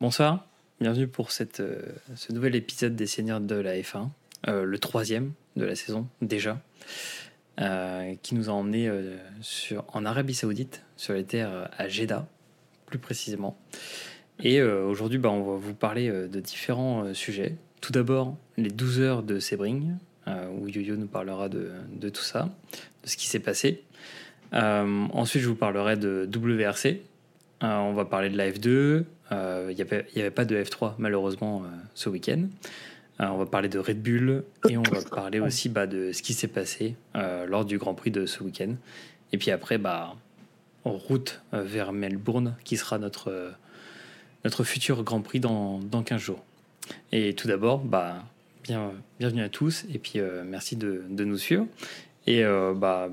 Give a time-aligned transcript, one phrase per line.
[0.00, 0.46] Bonsoir,
[0.80, 1.82] bienvenue pour euh,
[2.14, 4.10] ce nouvel épisode des Seigneurs de la F1,
[4.46, 6.62] euh, le troisième de la saison déjà,
[7.60, 8.88] euh, qui nous a emmené
[9.40, 12.28] sur, en Arabie Saoudite, sur les terres à Jeddah,
[12.86, 13.58] plus précisément.
[14.38, 17.56] Et aujourd'hui, bah, on va vous parler de différents sujets.
[17.80, 19.96] Tout d'abord, les 12 heures de Sebring,
[20.28, 22.54] où YoYo nous parlera de, de, tout ça,
[23.02, 23.82] de ce qui s'est passé.
[24.52, 27.00] ensuite, je vous parlerai de WRC.
[27.62, 29.82] on va parler de la F2, il euh, n'y
[30.22, 32.44] avait, pas de F3 malheureusement euh, ce week-end.
[33.20, 36.22] Euh, on va parler de Red Bull et on va parler aussi bah, de ce
[36.22, 38.74] qui s'est passé lors du Grand Prix de ce week-end.
[39.32, 40.14] Et puis après, bah,
[40.84, 43.52] en route vers Melbourne, qui sera notre,
[44.44, 46.44] notre futur Grand Prix dans, dans 15 jours.
[47.12, 48.22] Et tout d'abord, bah,
[48.62, 51.66] bien, bienvenue à tous et puis merci de, nous suivre.
[52.28, 52.44] Et
[52.76, 53.08] bah,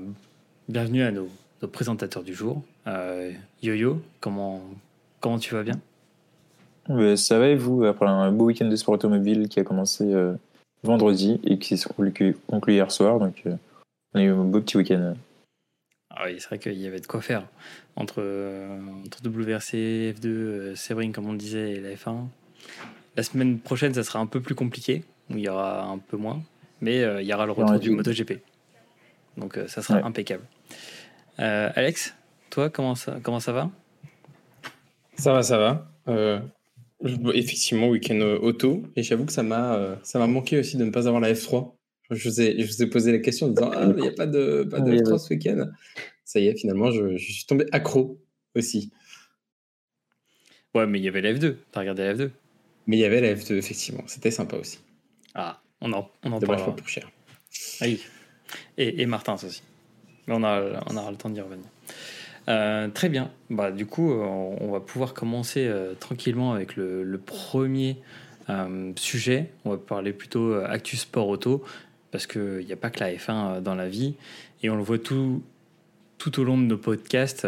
[0.68, 1.28] bienvenue à nos,
[1.62, 2.62] nos présentateurs du jour.
[3.60, 4.62] Yo-Yo, comment,
[5.20, 5.80] comment tu vas bien?
[7.16, 10.34] Ça va et vous, après un beau week-end de sport automobile qui a commencé euh,
[10.82, 13.56] vendredi et qui s'est conclu hier soir, donc euh,
[14.14, 15.14] on a eu un beau petit week-end.
[16.10, 17.46] Ah oui, c'est vrai qu'il y avait de quoi faire
[17.96, 22.26] entre, euh, entre WRC, F2, Sebring comme on le disait, et la F1.
[23.16, 26.16] La semaine prochaine, ça sera un peu plus compliqué, où il y aura un peu
[26.16, 26.42] moins,
[26.80, 28.40] mais il y aura le retour du MotoGP.
[29.36, 30.44] Donc ça sera impeccable.
[31.38, 32.14] Alex,
[32.50, 33.70] toi, comment ça, comment ça va?
[35.16, 36.42] Ça va, ça va.
[37.04, 38.82] Effectivement, week-end euh, auto.
[38.96, 41.32] Et j'avoue que ça m'a euh, ça m'a manqué aussi de ne pas avoir la
[41.32, 41.74] F3.
[42.10, 44.12] Je vous ai, je vous ai posé la question en disant Ah, il n'y a
[44.12, 45.66] pas de, pas de F3 ce week-end.
[46.24, 48.18] Ça y est, finalement, je, je, suis tombé accro
[48.54, 48.90] aussi.
[50.74, 51.56] Ouais, mais il y avait la F2.
[51.70, 52.30] T'as regardé la F2
[52.86, 54.02] Mais il y avait la F2, effectivement.
[54.06, 54.78] C'était sympa aussi.
[55.34, 56.74] Ah, on en, on en parlera.
[56.74, 57.10] pour cher.
[57.80, 58.00] Ah oui.
[58.78, 59.62] Et, et Martin aussi.
[60.26, 61.66] Mais on, a, on aura le temps d'y revenir.
[62.48, 63.30] Euh, très bien.
[63.50, 67.96] Bah, du coup, euh, on, va pouvoir commencer euh, tranquillement avec le, premier
[68.96, 69.50] sujet.
[69.64, 71.64] On va parler plutôt Actu Sport Auto,
[72.12, 74.14] parce qu'il n'y a pas que la F1 dans la vie.
[74.62, 75.42] Et on le voit tout,
[76.18, 77.44] tout au long de nos podcasts.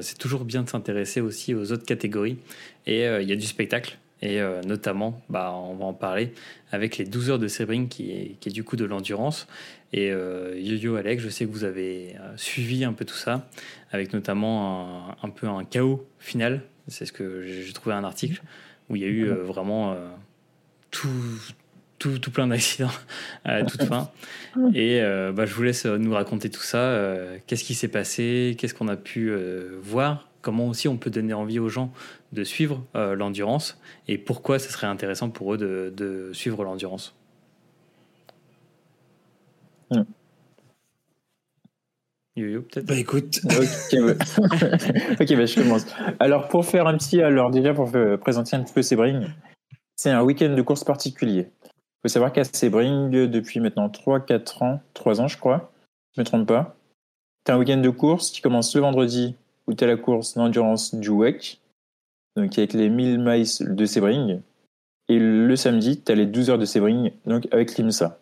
[0.00, 2.38] c'est toujours bien de s'intéresser aussi aux autres catégories.
[2.86, 3.98] Et il y a du spectacle.
[4.22, 6.32] Et notamment, bah, on va en parler
[6.72, 9.48] avec les 12 heures de Sebring, qui est, qui est du coup de l'endurance.
[9.92, 13.48] Et Yo-Yo Alex, je sais que vous avez suivi un peu tout ça
[13.90, 16.62] avec notamment un, peu un chaos final.
[16.88, 18.42] C'est ce que j'ai trouvé un article
[18.88, 20.08] où il y a eu euh, vraiment euh,
[20.90, 21.08] tout,
[21.98, 22.90] tout, tout, plein d'accidents
[23.44, 24.10] à toute fin.
[24.74, 26.98] Et euh, bah, je vous laisse nous raconter tout ça.
[27.46, 28.56] Qu'est-ce qui s'est passé?
[28.58, 29.32] Qu'est-ce qu'on a pu
[29.80, 30.28] voir?
[30.40, 31.92] Comment aussi on peut donner envie aux gens
[32.32, 33.80] de suivre l'endurance?
[34.06, 37.17] Et pourquoi ce serait intéressant pour eux de, de suivre l'endurance?
[42.62, 43.40] Peut-être Bah écoute.
[43.44, 45.86] ok, bah, je commence.
[46.20, 47.20] Alors, pour faire un petit.
[47.20, 47.90] Alors, déjà, pour
[48.20, 49.26] présenter un petit peu Sebring,
[49.96, 51.50] c'est un week-end de course particulier.
[51.64, 55.72] Il faut savoir qu'à Sebring, depuis maintenant 3-4 ans, 3 ans, je crois,
[56.14, 56.76] je ne me trompe pas,
[57.44, 59.34] tu as un week-end de course qui commence le vendredi
[59.66, 61.60] où tu as la course d'endurance du WEC,
[62.36, 64.40] donc avec les 1000 miles de Sebring.
[65.08, 68.18] Et le samedi, tu as les 12 heures de Sebring, donc avec l'IMSA.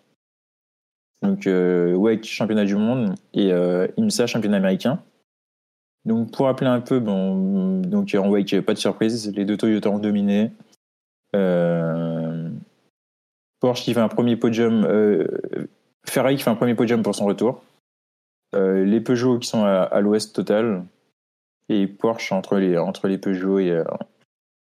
[1.23, 5.03] Donc euh, WEC championnat du monde et euh, IMSA championnat américain.
[6.05, 9.91] Donc pour rappeler un peu, bon, donc en WEC pas de surprise, les deux Toyota
[9.91, 10.53] ont dominé.
[11.35, 12.49] Euh,
[13.61, 14.87] Porsche qui fait un premier podium,
[16.05, 17.63] Ferrari qui fait un premier podium pour son retour.
[18.53, 20.85] Les Peugeot qui sont à, à l'ouest total
[21.69, 23.83] et Porsche entre les entre les Peugeot et,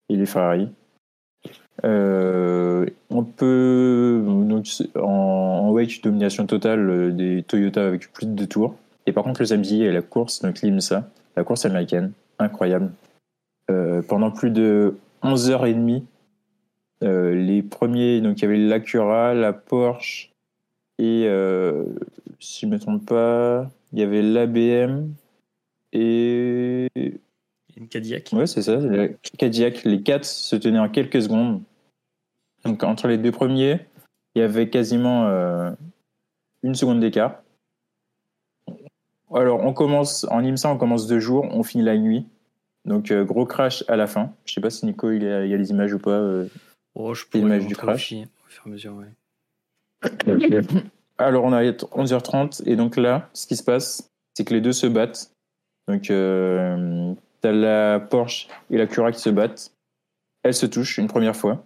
[0.10, 0.70] et les Ferrari.
[1.86, 8.34] Euh, on peut donc en, en weight domination totale euh, des Toyota avec plus de
[8.34, 8.76] deux tours.
[9.06, 12.12] Et par contre le samedi il y a la course donc l'IMSA, la course américaine,
[12.38, 12.92] incroyable.
[13.72, 16.04] Euh, pendant plus de 11h30,
[17.04, 20.32] euh, les premiers donc il y avait l'Acura, la Porsche
[20.98, 21.30] et
[22.40, 25.08] si je ne me trompe pas, il y avait l'ABM
[25.94, 26.88] et
[27.78, 28.30] une Cadillac.
[28.34, 28.78] Ouais, c'est ça.
[29.38, 31.62] Cadillac, les quatre se tenaient en quelques secondes.
[32.66, 33.88] Donc entre les deux premiers,
[34.36, 35.72] il y avait quasiment euh,
[36.64, 37.42] une seconde d'écart.
[39.34, 42.26] Alors on commence en IMSA, on commence deux jours, on finit la nuit.
[42.86, 44.34] Donc euh, gros crash à la fin.
[44.46, 46.12] Je sais pas si Nico il y a, il y a les images ou pas.
[46.12, 46.48] Euh,
[46.96, 48.14] oh, je peux l'image du crash.
[48.14, 49.08] au fur et à mesure, ouais.
[51.18, 54.62] Alors on est à 11h30 et donc là, ce qui se passe, c'est que les
[54.62, 55.32] deux se battent.
[55.88, 59.72] Donc euh, t'as la Porsche et la Cura qui se battent.
[60.44, 61.66] Elles se touchent une première fois.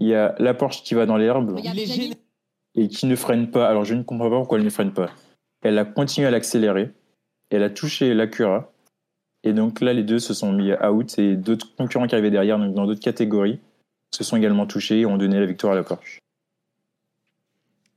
[0.00, 1.58] Il y a la Porsche qui va dans l'herbe
[2.74, 3.68] et qui ne freine pas.
[3.68, 5.10] Alors je ne comprends pas pourquoi elle ne freine pas.
[5.62, 6.90] Elle a continué à l'accélérer.
[7.50, 8.72] Elle a touché l'Acura.
[9.42, 12.58] Et donc là, les deux se sont mis out et d'autres concurrents qui arrivaient derrière,
[12.58, 13.58] donc dans d'autres catégories,
[14.10, 16.18] se sont également touchés et ont donné la victoire à la Porsche.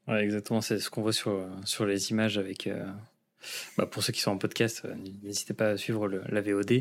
[0.07, 2.67] Ouais, exactement, c'est ce qu'on voit sur, sur les images avec.
[2.67, 2.85] euh,
[3.77, 4.93] bah, pour ceux qui sont en podcast, euh,
[5.23, 6.71] n'hésitez pas à suivre le- la VOD.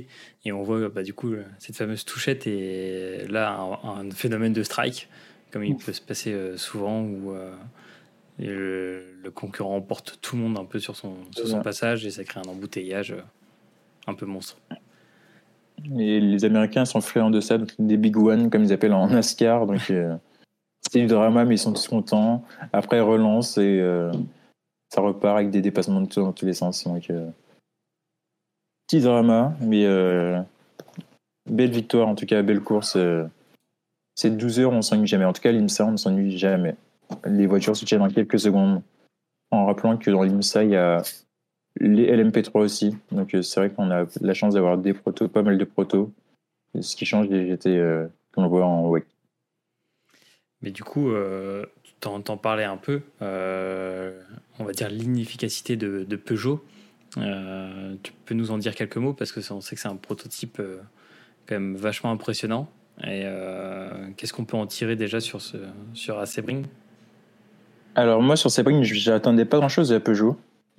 [0.45, 4.53] Et on voit bah, du coup euh, cette fameuse touchette et là un, un phénomène
[4.53, 5.09] de strike,
[5.53, 7.53] comme il peut se passer euh, souvent, où euh,
[8.39, 11.63] le, le concurrent emporte tout le monde un peu sur son, sur son Ouais.
[11.63, 13.15] passage et ça crée un embouteillage
[14.07, 14.59] un peu monstre.
[15.99, 19.09] Et les Américains sont friands de ça, donc des big one, comme ils appellent en
[19.09, 19.67] NASCAR.
[19.67, 20.15] Donc euh,
[20.81, 22.45] c'est du drama, mais ils sont tous contents.
[22.73, 24.13] Après, ils relancent et euh,
[24.93, 26.85] ça repart avec des dépassements de tout dans tous les sens.
[26.85, 27.27] Donc, euh,
[28.87, 30.39] petit drama, mais euh,
[31.47, 32.97] belle victoire, en tout cas, belle course.
[32.97, 33.25] euh.
[34.15, 35.25] Ces 12 heures, on s'ennuie jamais.
[35.25, 36.77] En tout cas, l'IMSA, on ne s'ennuie jamais.
[37.25, 38.83] Les voitures se tiennent en quelques secondes.
[39.51, 41.03] En rappelant que dans l'IMSA, il y a
[41.81, 42.95] les LMP3 aussi.
[43.11, 46.11] Donc c'est vrai qu'on a la chance d'avoir des protos, pas mal de protos.
[46.79, 49.07] Ce qui change des GT euh, qu'on voit en WEC.
[50.61, 51.11] Mais du coup,
[52.03, 54.13] t'en, parlais un peu, euh,
[54.59, 56.65] on va dire l'inefficacité de, Peugeot.
[57.19, 59.97] Euh, tu peux nous en dire quelques mots parce que on sait que c'est un
[59.97, 60.79] prototype euh,
[61.47, 62.69] quand même vachement impressionnant.
[63.05, 63.25] Et
[64.17, 65.57] qu'est-ce qu'on peut en tirer déjà sur, ce,
[65.95, 66.23] sur
[67.95, 70.37] Alors moi sur Sebring, j'attendais pas grand-chose de Peugeot.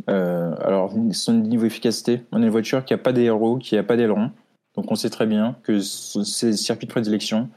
[0.08, 3.98] Alors son niveau efficacité, on a une voiture qui a pas d'aéro, qui a pas
[3.98, 4.32] d'aileron.
[4.76, 7.50] Donc on sait très bien que ces circuits de prédilection,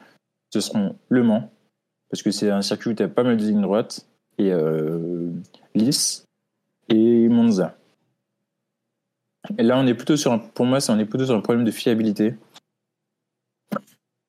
[0.53, 1.51] ce seront Le Mans,
[2.11, 4.07] parce que c'est un circuit où tu as pas mal de lignes droites,
[4.39, 5.31] et euh,
[5.75, 6.25] Lys,
[6.89, 7.77] et Monza.
[9.59, 11.65] Et là, on est plutôt sur un, pour moi, on est plutôt sur un problème
[11.65, 12.35] de fiabilité.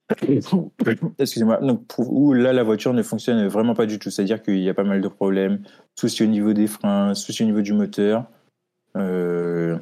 [1.19, 1.57] Excusez-moi.
[1.57, 4.09] Donc, pour- où là, la voiture ne fonctionne vraiment pas du tout.
[4.09, 5.61] C'est-à-dire qu'il y a pas mal de problèmes.
[5.99, 8.25] Souci au niveau des freins, souci au niveau du moteur.
[8.95, 9.77] Euh,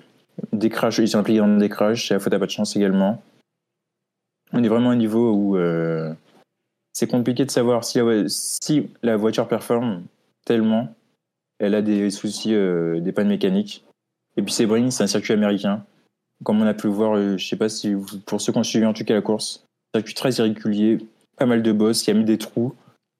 [0.51, 2.07] des crashs, ils sont impliqués dans des crashs.
[2.07, 3.21] C'est la faute à pas de chance également.
[4.51, 6.13] On est vraiment un niveau où euh,
[6.95, 7.99] c'est compliqué de savoir si
[9.03, 10.05] la, voiture performe
[10.45, 10.95] tellement.
[11.59, 13.83] Elle a des soucis, euh, des pannes mécaniques.
[14.37, 15.85] Et puis Sebring, c'est un circuit américain.
[16.43, 18.57] Comme on a pu le voir, euh, je sais pas si vous- pour ceux qui
[18.57, 20.99] ont suivi en tout cas la course, circuit très irrégulier,
[21.37, 22.73] pas mal de bosses, qui a mis des trous.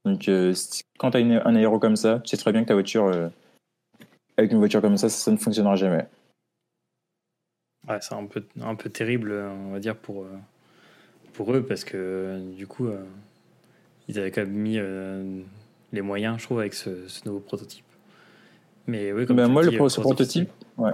[0.06, 0.54] Donc euh,
[0.98, 3.12] quand tu as un aéro comme ça, tu sais très bien que ta voiture,
[4.38, 6.07] avec une voiture comme ça, ça, ne fonctionnera jamais.
[7.89, 10.25] Ouais, c'est un peu, un peu terrible, on va dire, pour,
[11.33, 12.89] pour eux parce que du coup,
[14.07, 15.42] ils avaient quand même mis euh,
[15.94, 17.86] les moyens, je trouve, avec ce, ce nouveau prototype.
[18.88, 20.92] Mais oui, comme Ben, moi, dis, le pro- euh, ce prototype, ouais.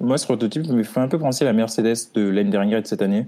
[0.00, 2.82] Moi, ce prototype me fait un peu penser à la Mercedes de l'année dernière et
[2.82, 3.26] de cette année.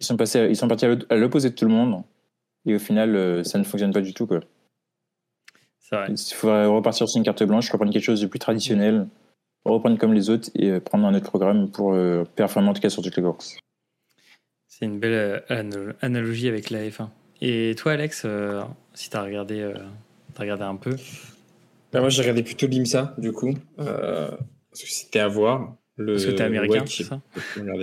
[0.00, 2.02] Ils sont, passés, ils sont partis à l'opposé de tout le monde.
[2.66, 4.26] Et au final, euh, ça ne fonctionne pas du tout.
[4.26, 4.40] Quoi.
[5.78, 6.08] C'est vrai.
[6.10, 9.06] Il faudrait repartir sur une carte blanche, reprendre quelque chose de plus traditionnel,
[9.64, 12.90] reprendre comme les autres et prendre un autre programme pour euh, performer en tout cas
[12.90, 13.56] sur toutes les courses.
[14.66, 17.08] C'est une belle euh, ana- analogie avec la F1.
[17.40, 18.62] Et toi, Alex, euh,
[18.94, 19.74] si tu as regardé, euh,
[20.36, 20.96] regardé un peu,
[21.92, 24.30] Bah, moi, j'ai regardé plutôt l'IMSA, du coup, euh,
[24.70, 25.76] parce que c'était à voir.
[25.96, 27.20] Le, parce que tu es américain, c'est ça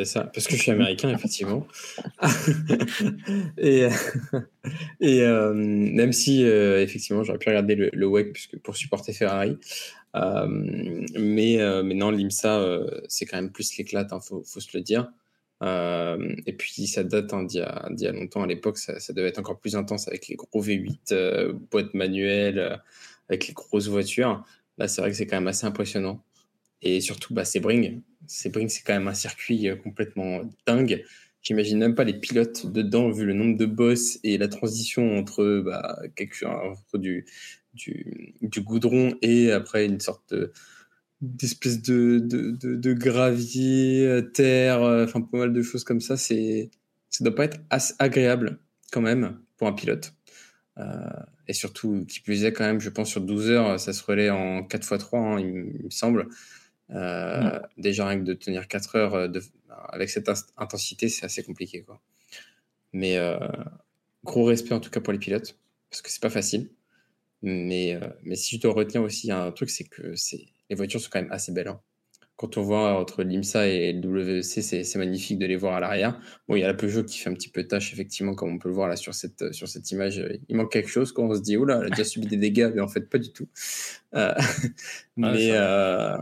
[0.05, 1.67] ça, parce que je suis américain, effectivement.
[3.57, 3.89] et
[5.01, 9.11] et euh, même si, euh, effectivement, j'aurais pu regarder le, le WEC puisque, pour supporter
[9.11, 9.57] Ferrari.
[10.15, 12.79] Euh, mais, mais non, l'IMSA,
[13.09, 15.11] c'est quand même plus l'éclate, il faut, faut se le dire.
[15.63, 19.39] Euh, et puis ça date hein, d'il y, a- longtemps, à l'époque, ça, devait être
[19.39, 22.77] encore plus intense avec les gros V8, euh, boîtes manuelles, euh,
[23.29, 24.45] avec les grosses voitures.
[24.77, 26.23] Là, c'est vrai que c'est quand même assez impressionnant.
[26.81, 28.01] Et surtout, bah, Sebring.
[28.27, 31.03] Sebring, c'est quand même un circuit euh, complètement dingue.
[31.41, 35.61] J'imagine même pas les pilotes dedans, vu le nombre de boss et la transition entre,
[35.63, 37.25] bah, quelque, entre du,
[37.73, 40.51] du, du goudron et après une sorte de,
[41.21, 46.01] d'espèce de, de, de, de gravier, euh, terre, euh, enfin pas mal de choses comme
[46.01, 46.17] ça.
[46.17, 46.69] C'est,
[47.09, 48.59] ça doit pas être assez agréable
[48.91, 50.13] quand même pour un pilote.
[50.79, 51.09] Euh,
[51.47, 54.29] et surtout, qui plus est quand même, je pense sur 12 heures, ça se relaie
[54.29, 56.27] en 4x3, hein, il, me- il me semble.
[56.91, 59.41] Euh, Déjà, rien que de tenir 4 heures de,
[59.89, 61.83] avec cette intensité, c'est assez compliqué.
[61.83, 62.01] Quoi.
[62.93, 63.37] Mais euh,
[64.23, 65.57] gros respect en tout cas pour les pilotes,
[65.89, 66.69] parce que c'est pas facile.
[67.43, 71.09] Mais, mais si je dois retenir aussi un truc, c'est que c'est, les voitures sont
[71.11, 71.67] quand même assez belles.
[71.67, 71.81] hein.
[72.37, 76.19] Quand on voit entre l'IMSA et le WEC, c'est magnifique de les voir à l'arrière.
[76.49, 78.57] Bon, il y a la Peugeot qui fait un petit peu tâche, effectivement, comme on
[78.59, 80.21] peut le voir là sur cette, sur cette image.
[80.49, 82.35] Il manque quelque chose quand on se dit, oh là, elle a déjà subi des
[82.35, 83.47] dégâts, mais en fait, pas du tout.
[84.15, 84.33] Euh,
[85.15, 86.17] mais, euh,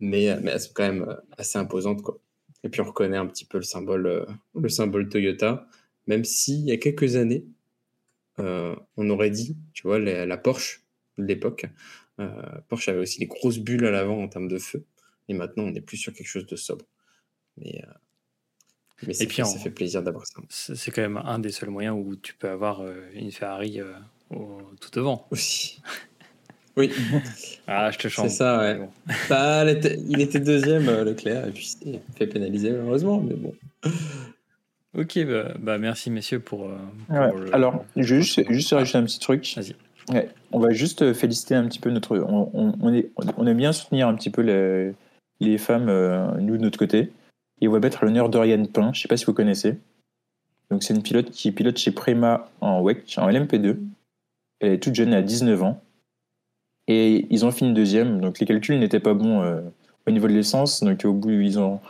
[0.00, 2.20] mais, mais elles sont quand même assez imposantes, quoi.
[2.64, 4.24] Et puis on reconnaît un petit peu le symbole, euh,
[4.60, 5.66] le symbole Toyota,
[6.06, 7.44] même si il y a quelques années,
[8.40, 10.84] euh, on aurait dit, tu vois, la, la Porsche
[11.18, 11.68] de l'époque, euh,
[12.68, 14.84] Porsche avait aussi des grosses bulles à l'avant en termes de feu,
[15.28, 16.84] et maintenant on est plus sur quelque chose de sobre.
[17.56, 17.92] Mais, euh,
[19.04, 20.40] mais Et ça, puis fait, en- ça fait plaisir d'avoir ça
[20.74, 23.92] C'est quand même un des seuls moyens où tu peux avoir euh, une Ferrari euh,
[24.30, 25.26] au- tout devant.
[25.30, 25.80] aussi.
[26.76, 26.92] Oui,
[27.66, 28.30] Ah, je te chante.
[28.30, 28.76] c'est ça, ouais.
[28.78, 28.90] Bon.
[29.28, 33.54] Bah, il était deuxième, euh, Leclerc, et puis il s'est fait pénaliser malheureusement, mais bon.
[34.94, 36.64] Ok, bah, bah, merci messieurs pour.
[36.70, 36.76] euh,
[37.08, 37.34] pour Ouais.
[37.46, 39.52] le- Alors, je vais juste, juste rajouter un petit truc.
[39.56, 39.74] Vas-y.
[40.52, 42.16] On va juste euh, féliciter un petit peu notre.
[42.18, 44.92] On, est, on aime bien soutenir un petit peu les,
[45.40, 47.12] les femmes, euh, nous, de notre côté.
[47.60, 49.78] Et on va mettre l'honneur Dorian Pain, je sais pas si vous connaissez.
[50.70, 53.76] Donc, c'est une pilote qui pilote chez Prema en WEC, en LMP2.
[54.60, 55.80] Elle est toute jeune, elle a 19 ans.
[56.86, 59.60] Et ils ont fini deuxième, donc les calculs n'étaient pas bons euh,
[60.06, 60.82] au niveau de l'essence.
[60.82, 61.80] Donc, au bout, ils ont,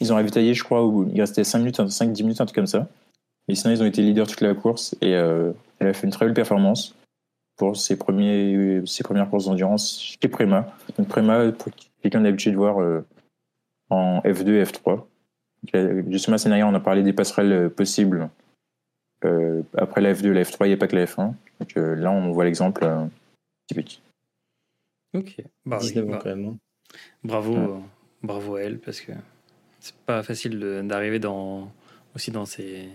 [0.00, 2.66] ils ont ravitaillé, je crois, où il restait 5 minutes, 5-10 minutes, un truc comme
[2.66, 2.88] ça.
[3.48, 6.26] Et sinon, ils ont été leaders toute la course et elle a fait une très
[6.26, 6.94] belle performance
[7.58, 10.74] pour ses, premiers, ses premières courses d'endurance chez Prema.
[10.96, 11.70] Donc Prema, pour
[12.02, 13.04] quelqu'un d'habitué de voir euh,
[13.90, 15.04] en F2 F3.
[15.72, 18.30] Donc, Justement, dernière, on a parlé des passerelles euh, possibles.
[19.24, 21.34] Euh, après la F2 la F3, il n'y a pas que la F1.
[21.58, 23.04] Donc euh, là, on voit l'exemple euh,
[23.66, 24.02] petit petit.
[25.14, 25.42] Ok.
[25.66, 26.56] Bah, oui, 19 ans bah, quand même.
[27.24, 27.58] bravo, Ouais.
[27.58, 27.78] euh,
[28.22, 29.12] bravo à elle parce que
[29.80, 31.72] c'est pas facile d'arriver dans
[32.14, 32.88] aussi dans ces,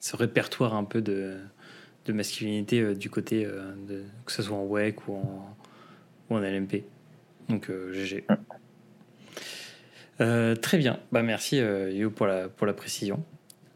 [0.00, 1.38] ce répertoire un peu de,
[2.06, 5.56] de masculinité euh, du côté euh, de que ce soit en WEC ou en,
[6.30, 6.84] ou en LMP.
[7.48, 8.24] Donc euh, GG.
[8.28, 8.36] Ouais.
[10.20, 11.00] Euh, très bien.
[11.10, 13.22] Bah merci euh, Yo pour la pour la précision.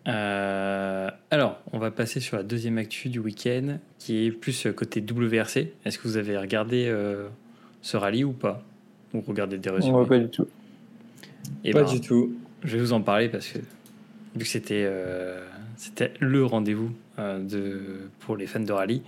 [0.09, 5.01] Euh, alors, on va passer sur la deuxième actu du week-end, qui est plus côté
[5.01, 5.73] WRC.
[5.85, 7.27] Est-ce que vous avez regardé euh,
[7.83, 8.63] ce rallye ou pas?
[9.15, 9.93] Ou regardez des On résumés?
[9.97, 10.47] Voit pas du tout.
[11.65, 12.37] Eh Pas ben, du tout.
[12.63, 13.65] Je vais vous en parler parce que vu
[14.39, 15.45] que c'était euh,
[15.77, 19.03] c'était le rendez-vous de pour les fans de rallye,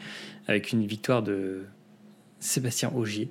[0.47, 1.65] avec une victoire de
[2.41, 3.31] Sébastien Augier.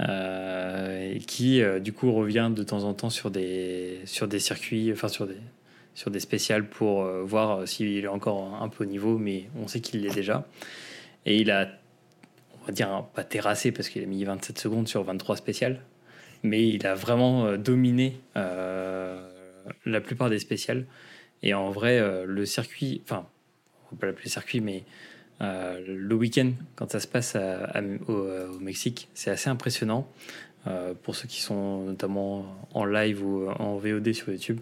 [0.00, 4.92] euh, qui euh, du coup revient de temps en temps sur des sur des circuits
[4.92, 5.38] enfin sur des
[5.94, 9.66] sur des spéciales pour euh, voir s'il est encore un peu au niveau mais on
[9.68, 10.46] sait qu'il l'est déjà
[11.24, 11.68] et il a
[12.60, 15.80] on va dire pas terrassé parce qu'il a mis 27 secondes sur 23 spéciales
[16.42, 19.28] mais il a vraiment euh, dominé euh,
[19.84, 20.86] la plupart des spéciales
[21.42, 23.26] et en vrai euh, le circuit enfin
[23.92, 24.84] on pas l'appeler circuit mais
[25.42, 27.36] euh, le week-end, quand ça se passe
[28.08, 30.08] au, Mexique, c'est assez impressionnant.
[30.66, 34.60] Euh, pour ceux qui sont notamment en live ou en VOD sur YouTube,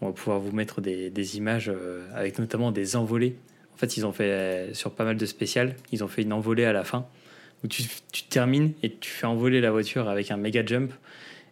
[0.00, 3.36] on va pouvoir vous mettre des, images euh, avec notamment des envolées.
[3.74, 6.64] En fait, ils ont fait sur pas mal de spéciales, ils ont fait une envolée
[6.64, 7.06] à la fin
[7.64, 10.92] où tu, tu termines et tu fais envoler la voiture avec un méga jump.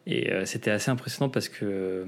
[0.06, 2.06] Et c'était assez impressionnant parce que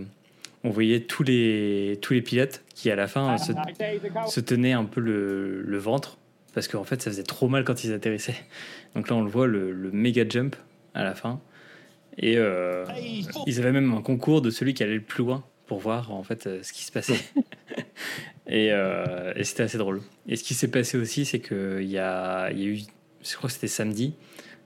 [0.65, 5.01] on voyait tous les, tous les pilotes qui à la fin se, tenaient un peu
[5.01, 6.19] le, ventre
[6.55, 8.37] parce qu'en fait ça faisait trop mal quand ils atterrissaient.
[8.95, 10.57] Donc là on le voit, le, le méga jump
[10.95, 11.41] à la fin.
[12.19, 12.85] Et euh,
[13.47, 16.23] ils avaient même un concours de celui qui allait le plus loin pour voir en
[16.23, 17.19] fait euh, ce qui se passait.
[18.47, 20.03] et euh, et c'était assez drôle.
[20.29, 22.81] Et ce qui s'est passé aussi, c'est qu'il y a, y a eu,
[23.23, 24.15] je crois que c'était samedi,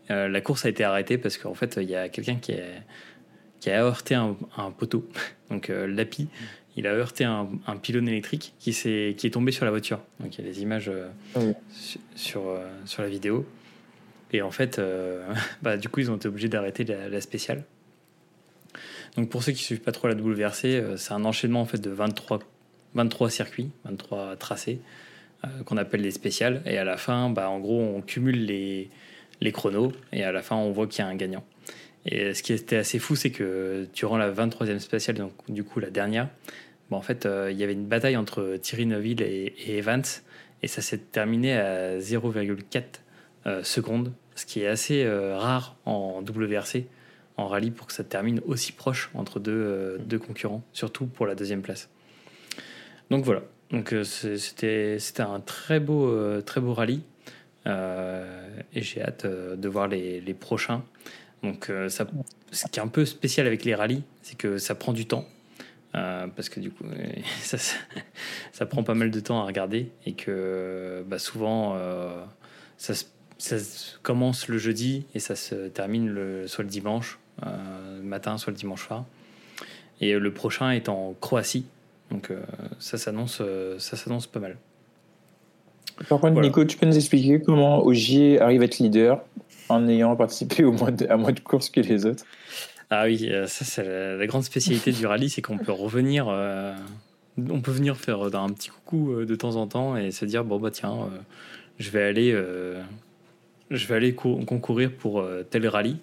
[0.08, 2.82] la course a été arrêtée parce qu'en fait il y a quelqu'un qui, est-
[3.66, 5.08] qui a heurté un, un poteau.
[5.50, 6.28] Donc euh, l'API,
[6.76, 9.98] il a heurté un, un pylône électrique qui, s'est- qui est tombé sur la voiture.
[10.20, 11.52] Donc il y a des images euh, Oui.
[11.72, 13.44] su- sur, euh, sur la vidéo.
[14.32, 14.80] Et en fait,
[15.62, 17.64] bah, du coup, ils ont été obligés d'arrêter la, la spéciale.
[19.16, 21.90] Donc pour ceux qui suivent pas trop la WRC, c'est un enchaînement en fait de
[21.90, 22.38] 23,
[22.94, 24.78] 23 circuits, 23 tracés
[25.64, 26.62] qu'on appelle les spéciales.
[26.66, 28.90] Et à la fin, bah, en gros, on cumule les,
[29.40, 31.44] les chronos et à la fin, on voit qu'il y a un gagnant.
[32.06, 35.80] Et ce qui était assez fou, c'est que durant la 23e spéciale, donc du coup
[35.80, 36.28] la dernière,
[36.88, 40.04] bon, en fait, euh, il y avait une bataille entre Thierry Neuville et, Evans,
[40.62, 42.82] et ça s'est terminé à 0,4
[43.46, 46.86] euh, secondes, ce qui est assez euh, rare en WRC,
[47.36, 51.34] en rallye, pour que ça termine aussi proche entre deux, euh, concurrents, surtout pour la
[51.34, 51.88] deuxième place.
[53.10, 57.02] Donc voilà, donc c'était un très beau, très beau rallye,
[57.66, 60.82] et j'ai hâte de voir les, les prochains.
[61.42, 62.06] Donc, euh, ça,
[62.50, 65.26] ce qui est un peu spécial avec les rallyes, c'est que ça prend du temps.
[65.96, 66.84] Euh, parce que du coup,
[67.40, 67.76] ça, ça,
[68.52, 72.22] ça prend pas mal de temps à regarder et que bah, souvent, euh,
[72.76, 72.94] ça,
[74.02, 78.58] commence le jeudi et ça se termine le, soit le dimanche euh, matin, soit le
[78.58, 79.04] dimanche soir.
[80.00, 81.64] Et le prochain est en Croatie.
[82.10, 82.30] Donc,
[82.78, 83.42] ça s'annonce
[83.78, 84.58] ça s'annonce pas mal.
[86.08, 86.48] Par contre, Voilà.
[86.48, 89.22] Nico, tu peux nous expliquer comment Ogier arrive à être leader?
[89.68, 92.24] En ayant participé au moins à moins de courses que les autres
[92.90, 96.74] Ah oui, euh, ça c'est la, grande spécialité du rallye, c'est qu'on peut revenir, euh,
[97.50, 100.44] on peut venir faire euh, un petit coucou de temps en temps et se dire
[100.44, 101.08] bon bah tiens,
[101.78, 102.32] je vais aller,
[103.70, 105.96] je vais aller cou- concourir pour tel rallye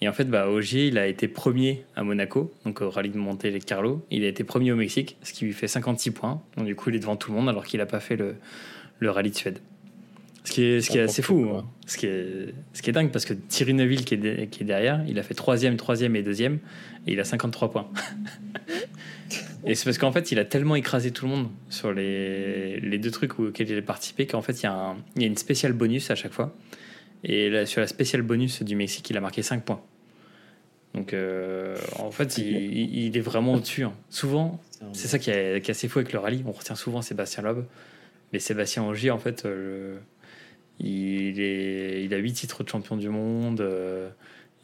[0.00, 3.18] Et en fait, bah, Ogier, il a été premier à Monaco, donc au rallye de
[3.18, 4.04] Monte Carlo.
[4.10, 6.40] Il a été premier au Mexique, ce qui lui fait 56 points.
[6.56, 8.36] Donc du coup, il est devant tout le monde alors qu'il n'a pas fait le,
[9.00, 9.58] le rallye de Suède.
[10.48, 11.46] Ce qui est, ce qui est assez fou.
[11.54, 11.66] Hein.
[11.86, 14.66] Ce, qui est, ce qui est dingue parce que Thierry Neuville qui est, qui est
[14.66, 16.58] derrière, il a fait troisième, troisième et deuxième
[17.06, 17.90] et il a 53 points.
[19.66, 22.96] et c'est parce qu'en fait, il a tellement écrasé tout le monde sur les, les
[22.96, 25.28] deux trucs auxquels il a participé qu'en fait, il y, a un, il y a
[25.28, 26.56] une spéciale bonus à chaque fois.
[27.24, 29.82] Et là, sur la spéciale bonus du Mexique, il a marqué 5 points.
[30.94, 32.46] Donc, euh, en fait, il,
[32.96, 33.82] il, est vraiment au-dessus.
[33.82, 33.92] Hein.
[34.08, 34.62] Souvent,
[34.94, 36.42] c'est ça qui est, qui est, assez fou avec le rallye.
[36.46, 37.66] On retient souvent Sébastien Loeb.
[38.32, 39.98] Mais Sébastien Ogier, en fait, euh,
[40.80, 43.60] il, est, il a 8 titres de champion du monde.
[43.60, 44.08] Euh,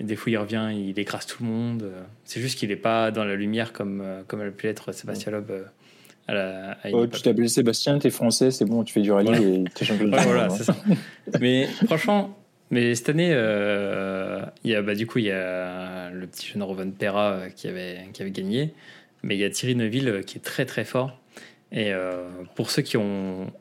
[0.01, 1.91] et des fois, il revient, il écrase tout le monde.
[2.25, 5.33] C'est juste qu'il n'est pas dans la lumière comme, comme elle a pu l'être Sébastien
[5.33, 5.53] Loeb.
[6.27, 9.29] À la, à oh, tu t'appelles Sébastien, t'es français, c'est bon, tu fais du rallye
[9.29, 9.61] ouais.
[9.61, 10.27] et t'es champion du ouais, monde.
[10.27, 10.75] Voilà, c'est ça.
[11.39, 12.37] Mais franchement,
[12.71, 16.49] mais cette année, euh, il y a, bah, du coup, il y a le petit
[16.49, 18.73] jeune Rovan Perra euh, qui avait, qui avait gagné.
[19.23, 21.19] Mais il y a Thierry Neuville euh, qui est très très fort.
[21.73, 23.53] Et euh, pour ceux qui ont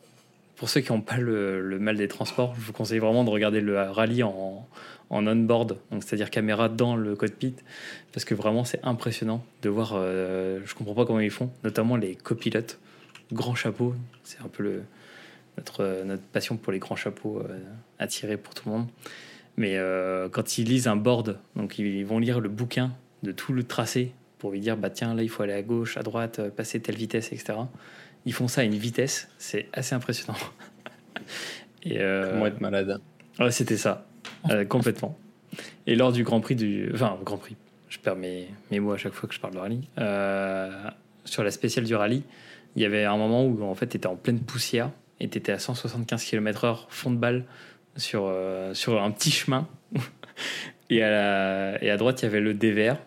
[0.63, 3.60] pour ceux qui n'ont pas le, mal des transports, je vous conseille vraiment de regarder
[3.60, 4.65] le rallye en,
[5.10, 7.53] en on-board, c'est-à-dire caméra dans le cockpit,
[8.13, 9.91] parce que vraiment c'est impressionnant de voir.
[9.93, 12.79] Euh, je comprends pas comment ils font, notamment les copilotes,
[13.34, 13.93] grand chapeau,
[14.24, 14.84] c'est un peu le,
[15.58, 18.88] notre, notre passion pour les grands chapeaux euh, tirer pour tout le monde.
[19.58, 22.93] Mais euh, quand ils lisent un board, donc ils vont lire le bouquin
[23.24, 25.96] de tout le tracé pour lui dire bah tiens là il faut aller à gauche,
[25.96, 27.53] à droite, euh, passer telle vitesse, etc.
[28.25, 30.38] Ils font ça à une vitesse, c'est assez impressionnant.
[31.84, 33.01] Et euh, Comment être malade.
[33.39, 34.06] Ouais, c'était ça,
[34.50, 35.18] euh, complètement.
[35.88, 37.56] Et lors du Grand Prix du, enfin Grand Prix,
[37.89, 39.88] je perds mes, mes mots à chaque fois que je parle de rallye.
[39.98, 40.72] Euh,
[41.25, 42.24] sur la spéciale du rallye,
[42.75, 45.38] il y avait un moment où en fait tu étais en pleine poussière et tu
[45.38, 47.46] étais à 175 km/h fond de balle
[47.98, 49.68] sur, euh, sur un petit chemin.
[50.89, 52.98] et, à la, et à droite, il y avait le dévers.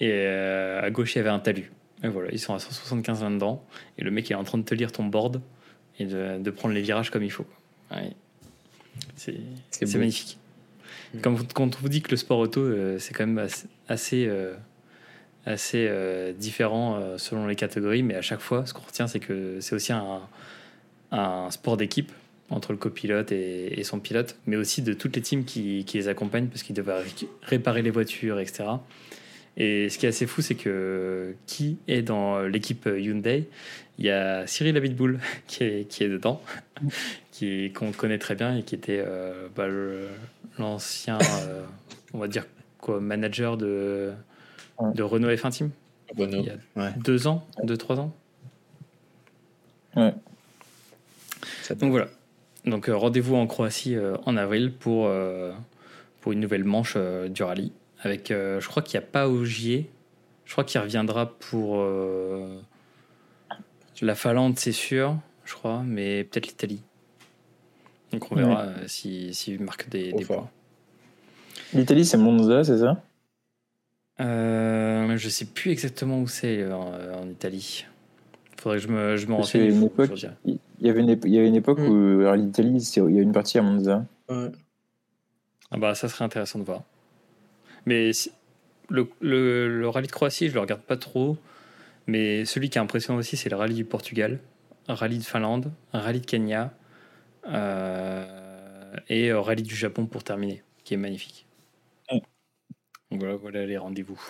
[0.00, 1.70] Et à gauche, il y avait un talus.
[2.02, 3.64] Et voilà, ils sont à 175 là-dedans.
[3.98, 5.40] Et le mec est en train de te lire ton board
[5.98, 7.46] et de, de prendre les virages comme il faut.
[7.90, 8.12] Ouais.
[9.16, 10.38] C'est magnifique.
[11.14, 11.18] Mmh.
[11.20, 14.26] Quand, quand, on vous dit que le sport auto, euh, c'est quand même assez, assez,
[14.26, 14.54] euh,
[15.46, 19.58] assez euh, différent selon les catégories, mais à chaque fois, ce qu'on retient, c'est que
[19.60, 20.20] c'est aussi un,
[21.10, 22.12] un sport d'équipe
[22.50, 25.96] entre le copilote et, et, son pilote, mais aussi de toutes les teams qui, qui
[25.96, 27.02] les accompagnent parce qu'ils doivent
[27.42, 28.64] réparer les voitures, etc.
[29.56, 33.48] Et ce qui est assez fou, c'est que qui est dans l'équipe Hyundai?
[33.98, 36.40] Il y a Cyril Abitboul qui est, qui est dedans,
[37.32, 39.66] qui qu'on connaît très bien et qui était euh, bah,
[40.58, 41.64] l'ancien, euh,
[42.14, 42.46] on va dire
[42.78, 44.12] quoi, manager de,
[44.94, 45.70] de Renault F1 Team?
[46.16, 46.38] Renault.
[46.40, 46.92] Il y a ouais.
[46.98, 48.14] deux ans, deux trois ans?
[49.96, 50.14] Ouais.
[51.76, 52.08] Donc voilà.
[52.64, 55.52] Donc euh, rendez-vous en Croatie euh, en avril pour, euh,
[56.20, 57.72] pour une nouvelle manche euh, du rallye.
[58.02, 59.90] Avec, je crois qu'il n'y a pas Ogier.
[60.44, 61.84] Je crois qu'il reviendra pour
[64.00, 66.82] la Finlande, c'est sûr, je crois, mais peut-être l'Italie.
[68.12, 68.88] Donc on verra ouais.
[68.88, 70.50] s'il si, si marque des, des points.
[71.72, 73.02] L'Italie, c'est Monza, c'est ça?
[74.20, 77.86] Euh, Je sais plus exactement où c'est en, en Italie
[78.62, 79.74] faudrait que je me, je me renseigne.
[79.74, 80.10] Une époque,
[80.44, 81.88] il, y avait une, il y avait une époque mm.
[81.88, 84.04] où l'Italie, il y a une partie à Monza.
[84.28, 84.50] Ouais.
[85.70, 86.82] Ah bah, ça serait intéressant de voir.
[87.86, 88.30] Mais si,
[88.88, 91.36] le, le, le, rallye de Croatie, je le regarde pas trop.
[92.06, 94.40] Mais celui qui est impressionnant aussi, c'est le rallye du Portugal,
[94.88, 96.72] un rallye de Finlande, un rallye de Kenya
[97.48, 101.46] euh, et un rallye du Japon pour terminer, qui est magnifique.
[102.10, 104.20] Donc voilà, voilà les rendez-vous.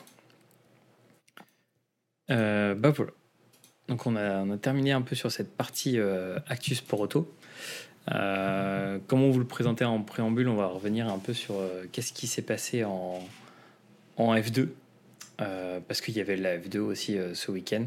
[2.30, 3.12] Euh, bah voilà.
[3.88, 7.34] Donc on a, on a, terminé un peu sur cette partie euh, Actus Sport Auto.
[8.10, 11.84] Euh, comme on vous le présentait en préambule, on va revenir un peu sur euh,
[11.92, 13.20] qu'est-ce qui s'est passé en,
[14.28, 14.68] en F2.
[15.40, 17.86] Euh, parce qu'il y avait la F2 aussi euh, ce week-end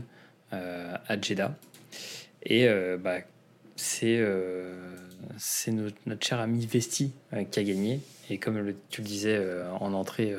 [0.51, 1.53] à Jeddah.
[2.43, 2.65] Et
[3.03, 3.17] bah,
[3.75, 4.21] c'est
[5.67, 7.11] notre, cher ami Vesti
[7.51, 7.99] qui a gagné.
[8.29, 9.37] Et comme le, tu le disais
[9.81, 10.33] en entrée,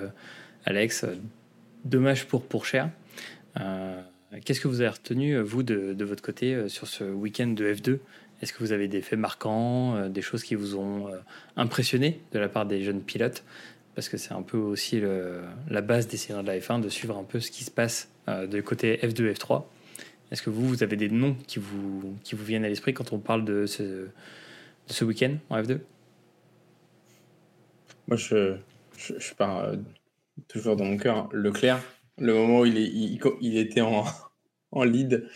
[0.64, 1.04] Alex,
[1.84, 2.88] dommage pour pour cher.
[4.42, 7.98] Qu'est-ce que vous avez retenu, vous, de, de votre côté, sur ce week-end de F2
[8.40, 11.10] Est-ce que vous avez des faits marquants, des choses qui vous ont
[11.58, 13.44] impressionné de la part des jeunes pilotes?
[13.96, 15.02] Parce que c'est un peu aussi
[15.70, 18.10] la base des séries de la F1, de suivre un peu ce qui se passe
[18.28, 19.64] euh, de côté F2, F3.
[20.30, 23.14] Est-ce que vous, vous avez des noms qui vous, qui vous viennent à l'esprit quand
[23.14, 25.78] on parle de ce, week-end en F2
[28.08, 28.56] Moi, je,
[28.98, 29.76] je, pars euh,
[30.46, 31.30] toujours dans mon cœur.
[31.32, 31.80] Leclerc,
[32.18, 34.04] le moment où il, est, il, était en,
[34.72, 35.26] en lead,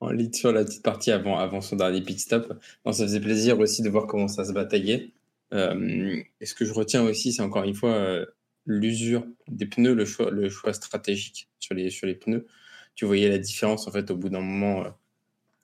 [0.00, 2.58] en lead sur la petite partie avant, avant son dernier pit stop.
[2.86, 5.10] Ça faisait plaisir aussi de voir comment ça se bataillait.
[5.56, 8.26] Euh, et ce que je retiens aussi, c'est encore une fois, euh,
[8.66, 10.04] l'usure des pneus, le
[10.48, 12.46] choix, stratégique sur les, sur les pneus.
[12.94, 14.88] Tu voyais la différence en fait au bout d'un moment euh,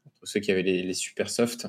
[0.07, 1.66] entre ceux qui avaient les, super soft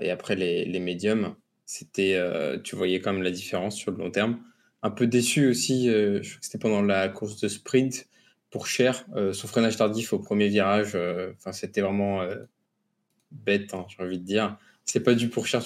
[0.00, 1.34] et après les, les médiums.
[1.66, 2.16] C'était,
[2.62, 4.40] tu voyais quand même la différence sur le long terme.
[4.82, 8.06] Un peu déçu aussi, je crois que c'était pendant la course de sprint
[8.50, 10.96] pour Cher, son freinage tardif au premier virage.
[11.34, 12.24] Enfin, c'était vraiment
[13.32, 14.56] bête, hein, j'ai envie de dire.
[14.84, 15.62] C'est pas du pour Cher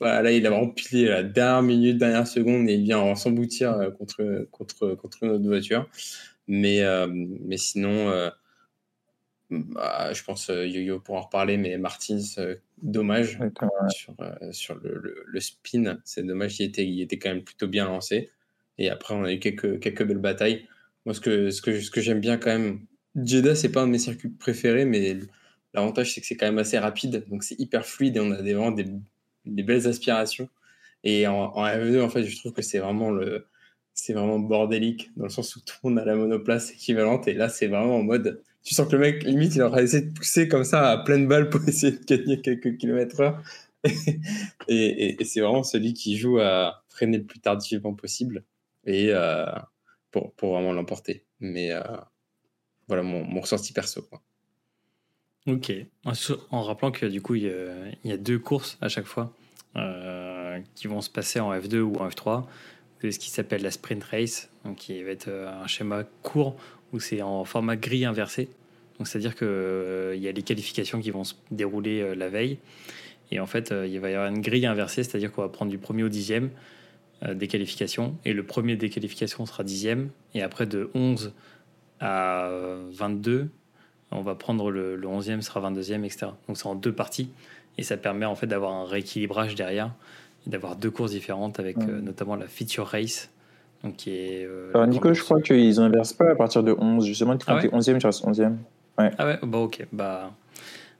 [0.00, 4.46] là, il a rempli la dernière minute, dernière seconde et il vient s'emboutir euh, contre,
[4.50, 5.88] contre, contre notre voiture.
[6.48, 8.30] Mais, euh, mais sinon, euh,
[9.50, 12.20] bah, je pense Yo-Yo pour en reparler, mais Martins,
[12.82, 13.38] dommage
[13.90, 14.14] sur,
[14.52, 15.98] sur le, le, spin.
[16.04, 18.30] C'est dommage, il était, il était quand même plutôt bien lancé.
[18.78, 20.66] Et après, on a eu quelques, quelques belles batailles.
[21.04, 22.86] Moi, ce que, ce que, ce que j'aime bien quand même,
[23.16, 25.18] Jeddah, c'est pas un de mes circuits préférés, mais
[25.74, 27.24] l'avantage, c'est que c'est quand même assez rapide.
[27.28, 28.86] Donc, c'est hyper fluide et on a des, vraiment des
[29.44, 30.48] des belles aspirations.
[31.04, 33.46] Et en, F2, en fait, je trouve que c'est vraiment le,
[33.94, 37.28] c'est vraiment bordélique dans le sens où tout le monde a la monoplace équivalente.
[37.28, 40.04] Et là, c'est vraiment en mode, tu sens que le mec, limite, il aurait essayé
[40.04, 43.42] de pousser comme ça à pleine balle pour essayer de gagner quelques kilomètres heure.
[44.68, 48.44] et, c'est vraiment celui qui joue à freiner le plus tardivement possible
[48.84, 49.46] et euh,
[50.10, 51.24] pour, pour, vraiment l'emporter.
[51.40, 51.82] Mais euh,
[52.88, 54.06] voilà mon, mon ressenti perso.
[55.46, 55.72] Ok.
[56.50, 57.50] En rappelant que du coup, il
[58.04, 59.32] y a, deux courses à chaque fois
[59.76, 62.44] euh, qui vont se passer en F2 ou en F3.
[63.02, 66.56] ce qui s'appelle la sprint race, donc qui va être euh, un schéma court
[66.92, 68.48] où c'est en format grille inversé.
[68.98, 72.58] Donc c'est-à-dire qu'il euh, y a les qualifications qui vont se dérouler la veille.
[73.30, 75.78] Et en fait, il va y avoir une grille inversée, c'est-à-dire qu'on va prendre du
[75.78, 76.50] premier au dixième
[77.32, 78.16] des qualifications.
[78.24, 80.10] Et le premier des qualifications sera dixième.
[80.34, 81.32] Et après, de 11
[82.00, 82.50] à
[82.90, 83.50] 22,
[84.12, 86.26] on va prendre le, 11e, sera 22e, etc.
[86.48, 87.30] Donc c'est en deux parties
[87.78, 89.92] et ça permet en fait d'avoir un rééquilibrage derrière
[90.46, 93.30] et d'avoir deux courses différentes avec euh, notamment la feature race.
[93.84, 97.04] Donc qui est, euh, Alors Nico, je crois qu'ils n'inversent pas à partir de 11.
[97.06, 98.56] Justement, quand ah tu es 11e, tu restes 11e.
[98.98, 99.10] Ouais.
[99.16, 99.86] Ah ouais, bah ok.
[99.92, 100.32] Bah,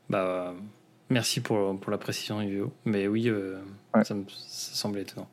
[0.09, 0.55] bah,
[1.11, 2.73] merci pour, pour la précision, Yvio.
[2.87, 3.59] Mais oui, euh,
[4.03, 5.29] ça me ça semblait étonnant.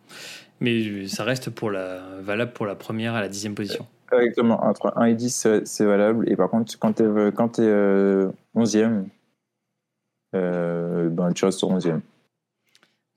[0.60, 3.86] Mais ça reste pour la, valable pour la première à la dixième position.
[4.12, 6.30] Exactement, entre 1 et 10, c'est valable.
[6.32, 9.06] Et par contre, quand tu es, quand es euh, 11e,
[10.36, 12.00] euh, ben, tu restes sur 11e.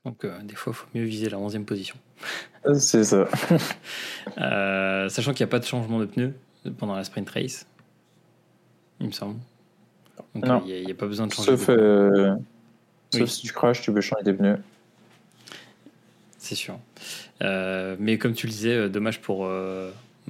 [0.04, 1.96] Donc, euh, des fois, il faut mieux viser la 11e position.
[2.74, 3.28] c'est ça.
[5.08, 6.34] sachant qu'il n'y a pas de changement de pneus
[6.78, 7.66] pendant la sprint race,
[8.98, 9.38] il me semble.
[10.34, 12.36] Donc, il n'y a, pas besoin de changer sauf, de
[13.12, 14.58] Sauf si tu craches, tu peux changer des pneus.
[16.38, 16.78] C'est sûr.
[17.40, 19.48] mais comme tu le disais, dommage pour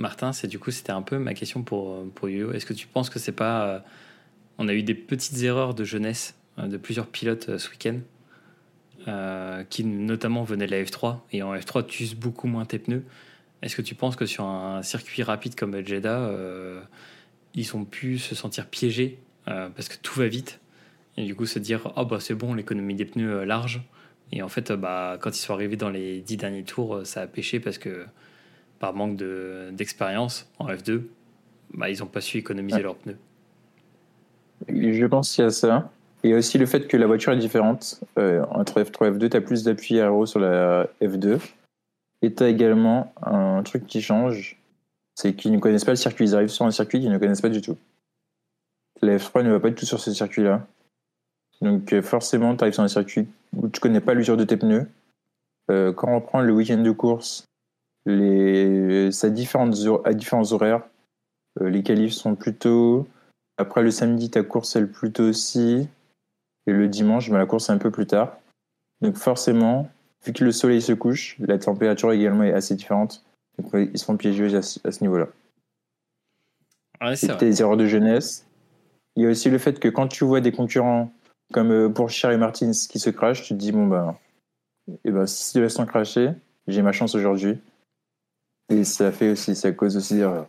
[0.01, 2.53] Martin, c'est du coup, c'était un peu ma question pour, pour Yo.
[2.53, 3.67] Est-ce que tu penses que c'est pas.
[3.69, 3.79] Euh,
[4.59, 8.01] on a eu des petites erreurs de jeunesse euh, de plusieurs pilotes euh, ce week-end,
[9.71, 13.05] qui notamment venaient de la F3, et en F3, tu uses beaucoup moins tes pneus.
[13.63, 16.31] Est-ce que tu penses que sur un circuit rapide comme Jeddah,
[17.55, 20.61] ils ont pu se sentir piégés parce que tout va vite,
[21.17, 23.81] et du coup se dire oh, bah c'est bon, l'économie des pneus large.
[24.33, 27.27] Et en fait, bah, quand ils sont arrivés dans les dix derniers tours, ça a
[27.27, 28.05] pêché parce que
[28.81, 29.16] par manque
[29.73, 31.03] d'expérience en F2,
[31.75, 33.19] bah, ils n'ont pas su économiser leurs pneus.
[34.69, 35.90] Je pense qu'il y a ça.
[36.23, 38.01] Et aussi le fait que la voiture est différente.
[38.19, 41.38] Euh, entre F3 et F2, tu as plus d'appui aéro sur la F2.
[42.23, 44.61] Et tu as également un truc qui change,
[45.14, 46.25] c'est qu'ils ne connaissent pas le circuit.
[46.25, 47.79] Ils arrivent sur un circuit qu'ils ne connaissent pas du tout.
[49.01, 50.66] La F3 ne va pas du tout sur ce circuit-là.
[51.62, 54.45] Donc euh, forcément, tu arrives sur un circuit où tu ne connais pas l'usure de
[54.45, 54.87] tes pneus.
[55.71, 57.45] Euh, quand on prend le week-end de course,
[58.07, 60.83] les, à, différentes, à différents horaires.
[61.61, 63.07] Euh, les qualifs sont plutôt.
[63.57, 65.89] Après le samedi, ta course elle plutôt aussi.
[66.67, 68.39] Et le dimanche, ben, la course est un peu plus tard.
[69.01, 69.89] Donc forcément,
[70.25, 73.25] vu que le soleil se couche, la température également est assez différente.
[73.59, 75.29] Donc ils seront piégés à, ce niveau-là.
[77.01, 78.47] Ouais, c'est des erreurs de jeunesse.
[79.17, 81.11] Il y a aussi le fait que quand tu vois des concurrents
[81.53, 84.17] comme euh, pour Cher et Martins qui se crachent, tu te dis bon ben,
[85.05, 86.31] eh ben si Sylvestre craché,
[86.69, 87.59] j'ai ma chance aujourd'hui.
[88.70, 90.46] Et ça fait aussi, ça cause aussi d'erreurs.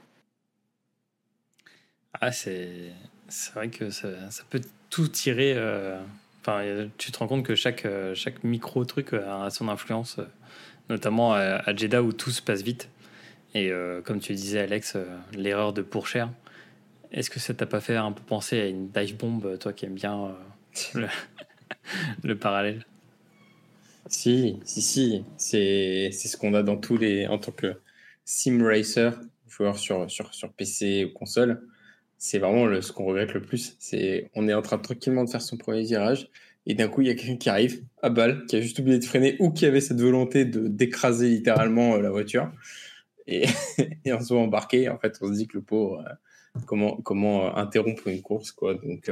[2.13, 2.93] Ah, c'est,
[3.27, 5.53] c'est vrai que ça, ça, peut tout tirer.
[5.55, 5.99] Euh,
[6.41, 10.25] enfin, tu te rends compte que chaque, euh, chaque micro truc a son influence, euh,
[10.89, 12.89] notamment à, Jeddah où tout se passe vite.
[13.53, 13.69] Et
[14.05, 14.95] comme tu disais, Alex,
[15.33, 16.31] l'erreur de Pourchère,
[17.11, 19.85] est-ce que ça t'a pas fait un peu penser à une dive bomb, toi qui
[19.85, 20.33] aimes bien
[20.93, 21.07] le,
[22.23, 22.85] le, parallèle?
[24.07, 25.25] Si, si, si.
[25.35, 27.27] C'est, c'est ce qu'on a dans tous les.
[27.27, 27.75] En tant que
[28.25, 31.61] sim racer, joueur sur, sur, sur PC ou console,
[32.17, 33.75] c'est vraiment ce qu'on regrette le plus.
[33.79, 36.29] C'est on est en train tranquillement de faire son premier virage
[36.65, 38.99] et d'un coup il y a quelqu'un qui arrive à balle, qui a juste oublié
[38.99, 42.51] de freiner ou qui avait cette volonté de d'écraser littéralement euh, la voiture.
[43.27, 43.45] et,
[44.05, 44.89] on se voit embarquer.
[44.89, 48.51] En fait, on se dit que le pauvre, euh, comment, comment euh, interrompre une course,
[48.51, 48.75] quoi.
[48.75, 49.11] Donc,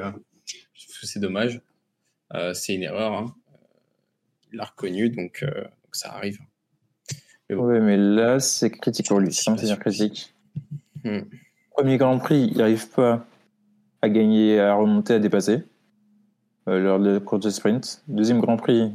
[0.75, 1.61] c'est dommage.
[2.53, 3.13] C'est une erreur.
[3.13, 3.35] Hein.
[4.51, 5.43] Il l'a reconnu, donc
[5.91, 6.39] ça arrive.
[7.49, 7.65] Bon.
[7.65, 9.33] Ouais, mais là, c'est critique pour lui.
[9.33, 9.79] C'est sûr.
[9.79, 10.33] critique.
[11.03, 11.21] Hmm.
[11.71, 13.25] Premier Grand Prix, il n'arrive pas
[14.01, 15.63] à gagner, à remonter, à dépasser
[16.67, 18.03] euh, lors de la course de sprint.
[18.07, 18.91] Deuxième Grand Prix,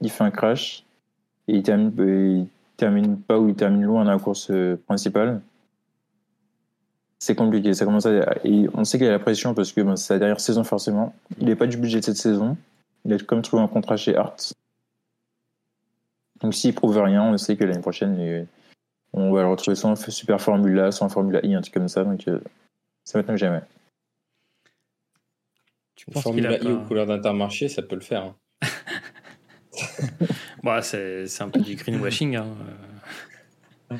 [0.00, 0.84] il fait un crash
[1.48, 5.40] et il termine, il termine pas ou il termine loin dans la course euh, principale.
[7.18, 7.74] C'est compliqué.
[7.74, 10.18] Ça commence à, et on sait qu'il y a la pression parce que c'est sa
[10.18, 11.14] dernière saison forcément.
[11.38, 12.56] Il n'est pas du budget de cette saison.
[13.04, 14.54] Il a même trouvé un contrat chez Hart.
[16.40, 18.46] Donc s'il prouve rien, on sait que l'année prochaine,
[19.12, 21.88] on va le retrouver soit en Super Formula, soit en Formula I, un truc comme
[21.88, 22.04] ça.
[22.04, 22.40] Donc euh,
[23.04, 23.62] c'est maintenant que jamais.
[25.96, 26.70] Tu penses Formula a I pas...
[26.70, 28.22] aux couleurs d'Intermarché, ça peut le faire.
[28.24, 28.36] hein.
[30.62, 32.36] Bah, c'est un peu du greenwashing.
[32.36, 32.46] hein,
[33.90, 33.96] euh.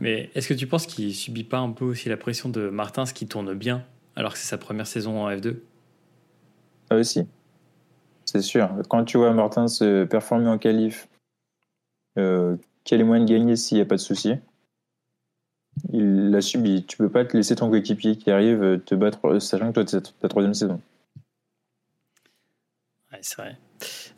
[0.00, 3.04] Mais est-ce que tu penses qu'il subit pas un peu aussi la pression de Martins
[3.04, 3.84] qui tourne bien
[4.16, 5.58] alors que c'est sa première saison en F2
[6.90, 7.26] Ah aussi.
[8.24, 8.70] C'est sûr.
[8.88, 11.08] Quand tu vois Martin se performer en qualif,
[12.16, 14.34] euh, quel est moyen de gagner s'il n'y a pas de souci
[15.92, 16.84] Il l'a subi.
[16.86, 19.80] Tu peux pas te laisser ton coéquipier qui arrive euh, te battre, euh, sachant que
[19.80, 20.80] toi, c'est ta troisième saison.
[23.12, 23.56] Ouais, c'est vrai.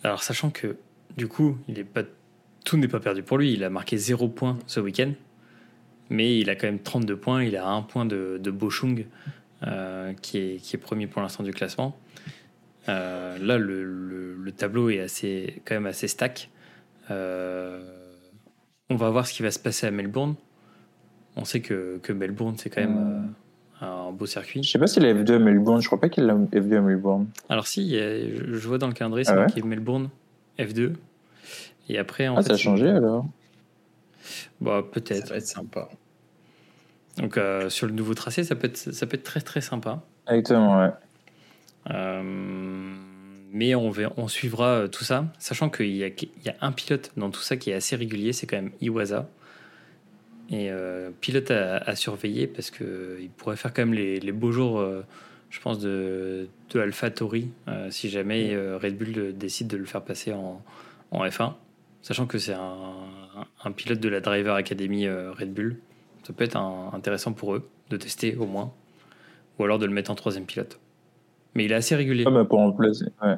[0.03, 0.77] Alors, sachant que
[1.17, 2.03] du coup, il est pas...
[2.65, 3.53] tout n'est pas perdu pour lui.
[3.53, 5.13] Il a marqué 0 points ce week-end,
[6.09, 7.45] mais il a quand même 32 points.
[7.45, 9.07] Il a un point de, de Bochung,
[10.23, 11.97] qui, est, qui est premier pour l'instant du classement.
[12.89, 16.51] Là, le, le- le tableau est assez, quand même assez stack.
[17.11, 17.81] Euh,
[18.89, 20.35] on va voir ce qui va se passer à Melbourne.
[21.37, 23.33] On sait que, que Melbourne, c'est quand même
[23.83, 24.63] euh, un beau circuit.
[24.63, 25.81] Je sais pas s'il a F2 à Melbourne.
[25.81, 27.27] Je crois pas qu'il a F2 à Melbourne.
[27.49, 30.11] Alors si, y a- je vois dans le calendrier, c'est Ah ouais marqué Melbourne
[30.59, 30.95] F2.
[31.89, 33.27] Et après, en Ah, fait, ça a changé alors
[34.61, 35.29] Bah, Ça peut-être.
[35.31, 35.89] va être sympa.
[37.17, 40.03] Donc euh, sur le nouveau tracé, ça peut être, ça peut être très très sympa.
[40.29, 40.91] Exactement, ouais.
[41.91, 42.95] Euh,
[43.53, 46.57] mais on, va- on suivra euh, tout ça, sachant qu'il y a, il y a
[46.61, 49.29] un pilote dans tout ça qui est assez régulier, c'est quand même Iwasa.
[50.51, 54.51] Et euh, pilote à, à surveiller parce qu'il pourrait faire quand même les, les beaux
[54.51, 55.03] jours, euh,
[55.49, 59.85] je pense, de, de AlphaTauri, euh, si jamais euh, Red Bull euh, décide de le
[59.85, 60.61] faire passer en,
[61.13, 61.55] en F1.
[62.03, 62.95] Sachant que c'est un,
[63.63, 65.77] un pilote de la Driver Academy euh, Red Bull.
[66.27, 68.73] Ça peut être un- intéressant pour eux de tester au moins.
[69.59, 70.81] Ou alors de le mettre en troisième pilote.
[71.55, 72.25] Mais il est assez régulier.
[72.27, 73.37] Ah bah, pour remplacer, ouais.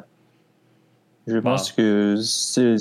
[1.27, 1.53] Je Bah.
[1.53, 2.77] pense que c'est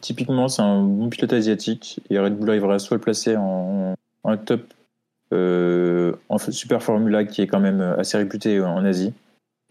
[0.00, 4.36] typiquement c'est un bon pilote asiatique et Red Bull arrivera soit le placer en, en
[4.36, 4.74] top
[5.32, 9.14] euh, en super Formula qui est quand même assez réputé en Asie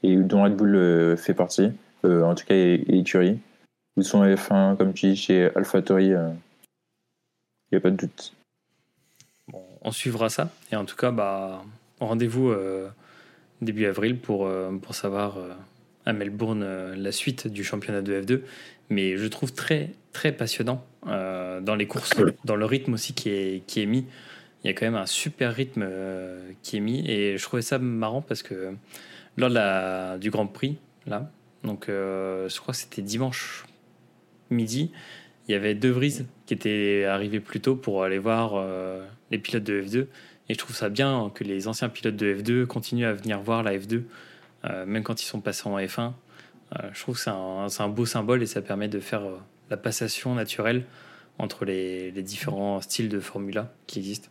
[0.02, 1.72] et dont Red Bull euh, fait partie,
[2.04, 3.38] euh, en tout cas écurie,
[3.96, 6.34] ou son F1 comme tu dis chez AlphaTauri, il
[7.72, 8.34] n'y a pas de doute.
[9.50, 10.50] Bon, on suivra ça.
[10.72, 11.64] Et en tout cas, bah,
[12.00, 12.54] rendez-vous
[13.64, 15.50] début avril pour, euh, pour savoir euh,
[16.06, 18.42] à Melbourne euh, la suite du championnat de F2.
[18.90, 22.14] Mais je trouve très, très passionnant euh, dans les courses,
[22.46, 24.06] dans le rythme aussi qui est, qui est mis.
[24.64, 27.10] Il y a quand même un super rythme euh, qui est mis.
[27.10, 28.74] Et je trouvais ça marrant parce que
[29.38, 31.30] lors de la, du Grand Prix, là,
[31.64, 33.66] donc euh, je crois que c'était dimanche
[34.50, 34.92] midi,
[35.48, 38.64] il y avait De Vries qui était arrivé plus tôt pour aller voir
[39.30, 40.06] les pilotes de F2.
[40.50, 43.64] Et je trouve ça bien que les anciens pilotes de F2 continuent à venir voir
[43.64, 44.04] la F2,
[44.66, 46.12] euh, même quand ils sont passés en F1.
[46.76, 49.38] Euh, je trouve que c'est un, beau symbole et ça permet de faire euh,
[49.70, 50.84] la passation naturelle
[51.38, 54.30] entre les, les différents styles de Formula qui existent.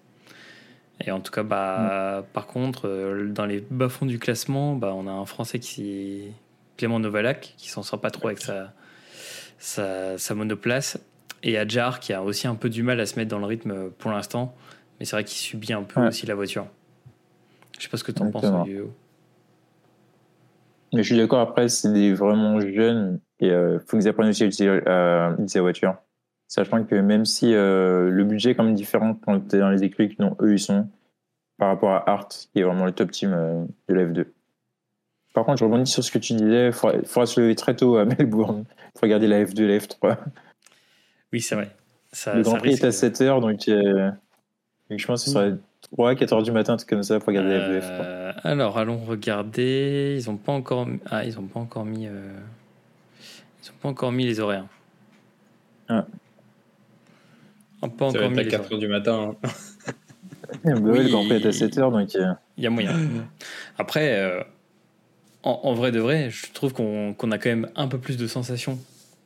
[1.04, 5.10] Et en tout cas, bah, par contre, dans les bas-fonds du classement, bah, on a
[5.10, 6.28] un Français qui
[6.76, 8.72] Clément Novalak, qui s'en sort pas trop avec sa,
[9.58, 10.98] sa, sa monoplace,
[11.42, 13.90] et Adjar, qui a aussi un peu du mal à se mettre dans le rythme
[13.90, 14.54] pour l'instant,
[14.98, 16.08] mais c'est vrai qu'il subit un peu Ouais.
[16.08, 16.66] aussi la voiture.
[17.78, 18.44] Je sais pas ce que tu en penses.
[18.68, 18.92] Yo.
[20.92, 24.42] Mais je suis d'accord, après, c'est des vraiment jeunes et il faut qu'ils apprennent aussi
[24.42, 25.94] à utiliser, à utiliser la voiture.
[26.48, 29.70] Sachant que même si euh, le budget est quand même différent quand tu es dans
[29.70, 30.86] les écuries non, eux ils sont,
[31.56, 34.26] par rapport à Art, qui est vraiment le top team euh, de la F2.
[35.32, 37.74] Par contre, je rebondis sur ce que tu disais, il faudra, faudra se lever très
[37.74, 40.18] tôt à Melbourne pour regarder la F2 et la F3.
[41.32, 41.74] Oui, c'est vrai.
[42.12, 44.10] Ça, le Grand Prix est à de- 7h, donc, euh,
[44.92, 45.50] donc je pense que ce sera
[45.92, 47.84] 3, 4h du matin, un truc comme ça, pour regarder la F2 et F3.
[48.04, 50.14] Euh, alors, allons regarder.
[50.18, 50.86] Ils ont pas encore.
[51.10, 52.06] Ah, ils ont pas encore mis.
[52.06, 52.32] euh,
[53.64, 54.66] Ils ont pas encore mis les horaires.
[55.88, 56.06] Ah.
[57.82, 58.72] Ils ont pas Ça va encore mis être à les 4 horaires.
[58.72, 59.34] heures du matin.
[59.42, 59.48] hein.
[60.64, 61.04] Bah Oui.
[61.04, 62.92] le Grand Prix est à 7h, donc euh, Il y a moyen.
[63.78, 64.42] Après, euh,
[65.42, 68.18] en, en vrai de vrai, je trouve qu'on qu'on a quand même un peu plus
[68.18, 68.78] de sensations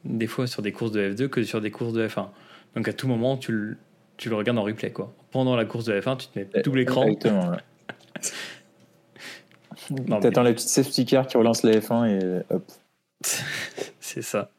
[0.04, 2.28] des fois sur des courses de F2 que sur des courses de F1.
[2.76, 3.76] Donc à tout moment, tu le,
[4.18, 4.92] tu le regardes en replay.
[4.92, 5.12] Quoi.
[5.36, 7.02] Pendant la course de la F1, tu te mets double écran.
[7.04, 7.50] Exactement.
[7.50, 7.58] ouais.
[10.20, 12.64] T'attends la petite safety car qui relance la F1 et hop.
[14.00, 14.50] C'est ça.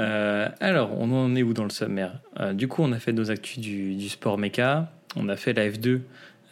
[0.00, 2.20] Euh, alors, on en est où dans le sommaire?
[2.40, 4.90] Euh, Du coup, on a fait nos actus du, du sport méca.
[5.16, 6.00] On a fait la F2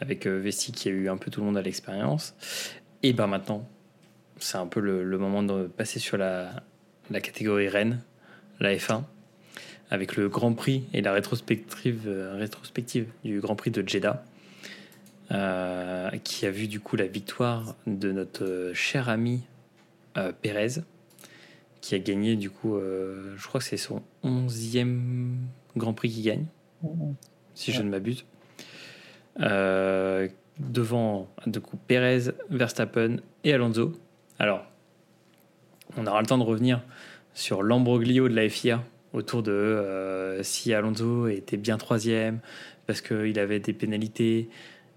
[0.01, 2.35] avec euh, Vesti qui a eu un peu tout le monde à l'expérience.
[3.03, 3.67] Et ben maintenant,
[4.39, 6.51] c'est un peu le, le moment de passer sur la,
[7.11, 8.01] la catégorie reine,
[8.61, 9.03] la F1,
[9.91, 14.25] avec le Grand Prix et la rétrospective, euh, rétrospective du Grand Prix de Jeddah.
[15.33, 19.43] euh, qui a vu du coup la victoire de notre euh, cher ami
[20.17, 20.81] euh, Pérez,
[21.81, 25.35] qui a gagné du coup, euh, je crois que c'est son 11e
[25.77, 26.47] Grand Prix qui gagne,
[27.55, 28.25] si je ne m'abuse.
[30.59, 33.93] Devant du coup Pérez, Verstappen et Alonso.
[34.39, 34.65] Alors,
[35.99, 36.83] on aura le temps de revenir
[37.35, 42.41] sur l'ambroglio de la FIA autour de euh, si Alonso était bien troisième
[42.87, 44.49] parce qu'il avait des pénalités,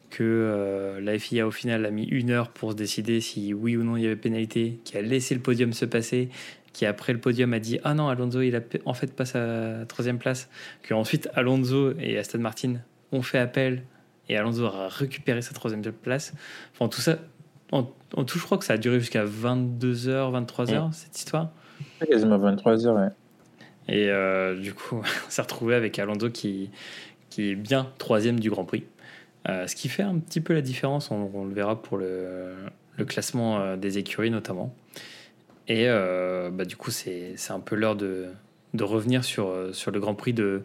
[0.10, 3.78] que euh, la FIA au final a mis une heure pour se décider si oui
[3.78, 6.30] ou non il y avait pénalité, qui a laissé le podium se passer,
[6.74, 9.86] qui après le podium a dit ah non Alonso il a en fait pas sa
[9.88, 10.50] troisième place,
[10.84, 12.76] que ensuite Alonso et Aston Martin
[13.12, 13.84] ont fait appel
[14.28, 16.34] et Alonso a récupéré sa troisième place.
[16.74, 17.18] Enfin tout ça,
[17.72, 21.50] en, en tout je crois que ça a duré jusqu'à 22h, 23h cette histoire.
[22.08, 23.10] Quasiment 23h, ouais.
[23.90, 26.70] Et euh, du coup, on s'est retrouvé avec Alonso qui,
[27.30, 28.86] qui est bien troisième du Grand Prix.
[29.48, 32.54] Euh, ce qui fait un petit peu la différence, on, le verra pour le,
[33.08, 34.76] classement euh, des écuries notamment.
[35.68, 38.30] Et bah, du coup, c'est un peu l'heure de,
[38.74, 40.64] de revenir sur, sur le Grand Prix de,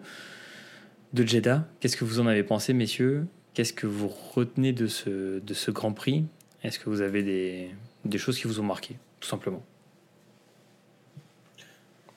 [1.12, 1.66] de Jeddah.
[1.78, 3.26] Qu'est-ce que vous en avez pensé, messieurs?
[3.52, 6.24] Qu'est-ce que vous retenez de ce, de ce Grand Prix?
[6.62, 7.68] Est-ce que vous avez des,
[8.06, 9.62] des choses qui vous ont marqué, tout simplement?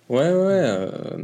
[0.09, 0.33] Ouais, ouais.
[0.33, 1.17] euh,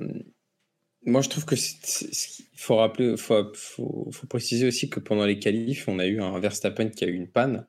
[1.06, 5.40] moi, je trouve que ce qu'il faut rappeler, faut, faut, préciser aussi que pendant les
[5.40, 7.68] qualifs, on a eu un Verstappen qui a eu une panne.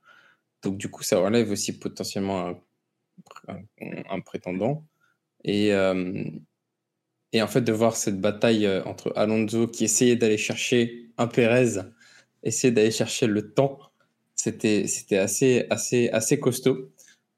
[0.62, 2.48] Donc, du coup, ça relève aussi potentiellement
[3.48, 3.62] un,
[4.08, 4.84] un, prétendant.
[5.44, 6.24] Et, euh,
[7.32, 11.26] et en fait, de voir cette bataille euh, entre Alonso qui essayait d'aller chercher un
[11.26, 11.80] Pérez,
[12.44, 13.80] essayait d'aller chercher le temps,
[14.36, 16.92] c'était assez, assez, assez costaud.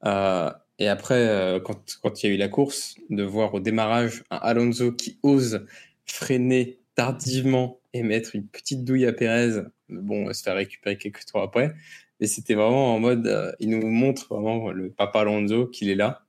[0.05, 4.23] Euh, et après, euh, quand, il y a eu la course, de voir au démarrage
[4.29, 5.65] un Alonso qui ose
[6.05, 11.41] freiner tardivement et mettre une petite douille à Pérez, bon, se faire récupérer quelques tours
[11.41, 11.73] après.
[12.19, 15.95] Et c'était vraiment en mode, euh, il nous montre vraiment le papa Alonso qu'il est
[15.95, 16.25] là,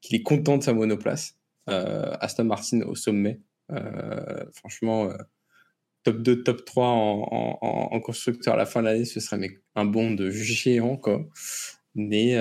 [0.00, 1.36] qu'il est content de sa monoplace.
[1.70, 3.40] Euh, Aston Martin au sommet.
[4.52, 5.10] Franchement,
[6.02, 9.50] top 2, top 3 en, en, constructeur à la fin de l'année, ce serait mais,
[9.74, 11.24] un bond de géant, quoi.
[11.94, 12.36] Mais,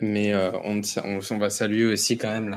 [0.00, 2.50] mais euh, on, va saluer aussi quand même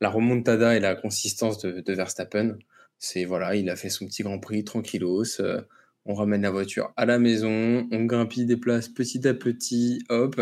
[0.00, 2.56] la, remontada et la consistance de, Verstappen.
[2.98, 5.40] C'est voilà, il a fait son petit Grand Prix tranquillos.
[5.40, 5.62] euh,
[6.04, 10.40] on ramène la voiture à la maison, on grimpille des places petit à petit, hop,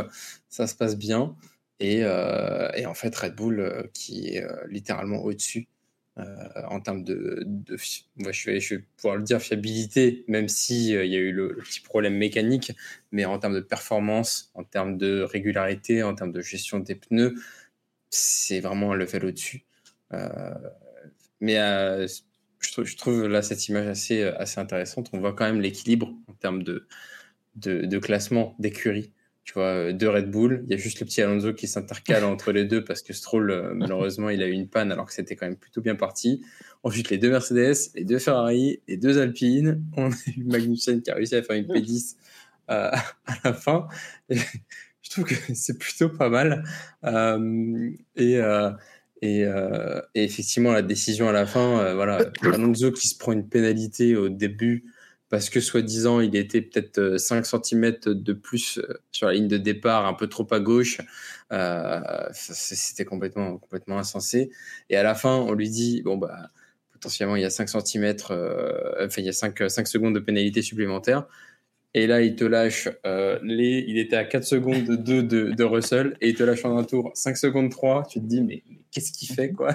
[0.49, 1.37] ça se passe bien.
[1.81, 5.69] Et, euh, et en fait, Red Bull qui est littéralement au-dessus
[6.17, 11.17] en termes de, de je, vais, pouvoir le dire fiabilité, même si euh, il y
[11.17, 12.73] a eu le, petit problème mécanique,
[13.13, 17.35] mais en termes de performance, en termes de régularité, en termes de gestion des pneus,
[18.11, 19.65] c'est vraiment un level au-dessus.
[20.13, 20.55] Euh,
[21.41, 22.07] mais euh,
[22.61, 25.11] je, trouve, là cette image assez, assez intéressante.
[25.13, 26.87] On voit quand même l'équilibre en termes de,
[27.57, 29.13] de classement d'écurie.
[29.51, 32.23] Tu vois, euh, deux Red Bull, il y a juste le petit Alonso qui s'intercale
[32.35, 35.13] entre les deux parce que Stroll, euh, malheureusement, il a eu une panne alors que
[35.13, 36.41] c'était quand même plutôt bien parti.
[36.85, 39.85] Ensuite, les deux Mercedes, les deux Ferrari, les deux Alpine.
[39.97, 42.15] On a eu Magnussen qui a réussi à faire une P10
[42.71, 42.93] euh,
[43.27, 43.89] à la fin.
[44.29, 44.37] Et
[45.03, 46.63] je trouve que c'est plutôt pas mal.
[47.03, 48.71] Euh, et, euh,
[49.21, 54.15] et, et effectivement, la décision à la fin, voilà, Alonso qui se prend une pénalité
[54.15, 54.85] au début
[55.31, 59.49] parce que soi-disant il était peut-être euh, 5 cm de plus euh, sur la ligne
[59.49, 60.99] de départ, un peu trop à gauche.
[61.53, 62.01] Euh,
[62.33, 64.51] C'était complètement, complètement insensé.
[64.91, 66.51] Et à la fin, on lui dit bon bah
[66.93, 70.63] potentiellement il y a 5 cm, enfin il y a 5, 5 secondes de pénalité
[70.63, 71.27] supplémentaire.
[71.93, 73.85] Et là, il te lâche euh, les.
[73.89, 76.85] Il était à 4 secondes de 2 de, Russell et il te lâche en un
[76.85, 78.07] tour 5 secondes 3.
[78.09, 79.75] Tu te dis, mais, qu'est-ce qu'il fait, quoi?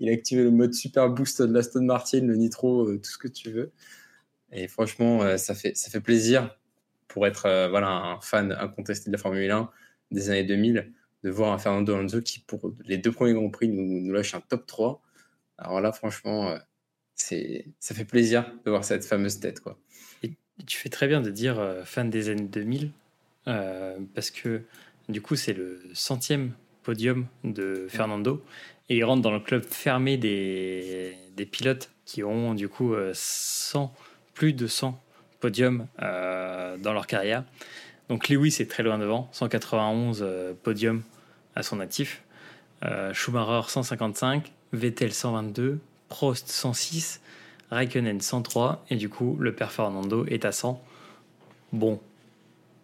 [0.00, 3.18] Il a activé le mode super boost de l'Aston Martin, le nitro, euh, tout ce
[3.18, 3.72] que tu veux.
[4.54, 6.56] Et franchement, euh, ça, fait, ça fait plaisir
[7.08, 9.70] pour être euh, voilà, un fan incontesté de la Formule 1
[10.10, 10.92] des années 2000
[11.24, 14.34] de voir un Fernando Alonso qui, pour les deux premiers Grands Prix, nous, nous lâche
[14.34, 15.02] un top 3.
[15.58, 16.58] Alors là, franchement, euh,
[17.14, 19.78] c'est ça fait plaisir de voir cette fameuse tête, quoi.
[20.22, 20.32] Et
[20.66, 22.90] tu fais très bien de dire euh, fan des années 2000,
[23.48, 24.62] euh, parce que
[25.08, 26.52] du coup, c'est le centième
[26.82, 28.44] podium de Fernando
[28.90, 33.94] et il rentre dans le club fermé des, des pilotes qui ont du coup 100,
[34.34, 35.00] plus de 100
[35.40, 37.44] podiums dans leur carrière.
[38.08, 40.26] Donc Lewis est très loin devant, 191
[40.62, 41.02] podiums
[41.54, 42.22] à son actif.
[43.12, 45.78] Schumacher 155, Vettel 122,
[46.08, 47.20] Prost 106,
[47.70, 50.82] Raikkonen 103 et du coup le père Fernando est à 100.
[51.72, 52.00] Bon,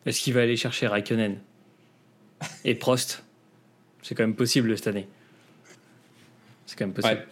[0.07, 1.39] est-ce qu'il va aller chercher Raikkonen
[2.65, 3.23] et Prost?
[4.03, 5.07] C'est quand même possible cette année.
[6.65, 7.27] C'est quand même possible.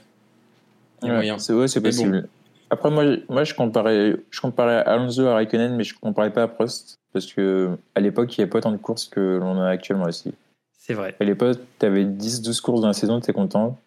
[1.03, 1.39] Ouais.
[1.39, 2.29] c'est c'est possible.
[2.71, 6.43] Après, moi, moi je, comparais, je comparais Alonso à Raikkonen, mais je ne comparais pas
[6.43, 9.69] à Prost, parce qu'à l'époque, il n'y avait pas tant de courses que l'on a
[9.69, 10.35] actuellement aussi.
[10.73, 11.15] C'est vrai.
[11.19, 13.79] À l'époque, tu avais 10-12 courses dans la saison, tu es content.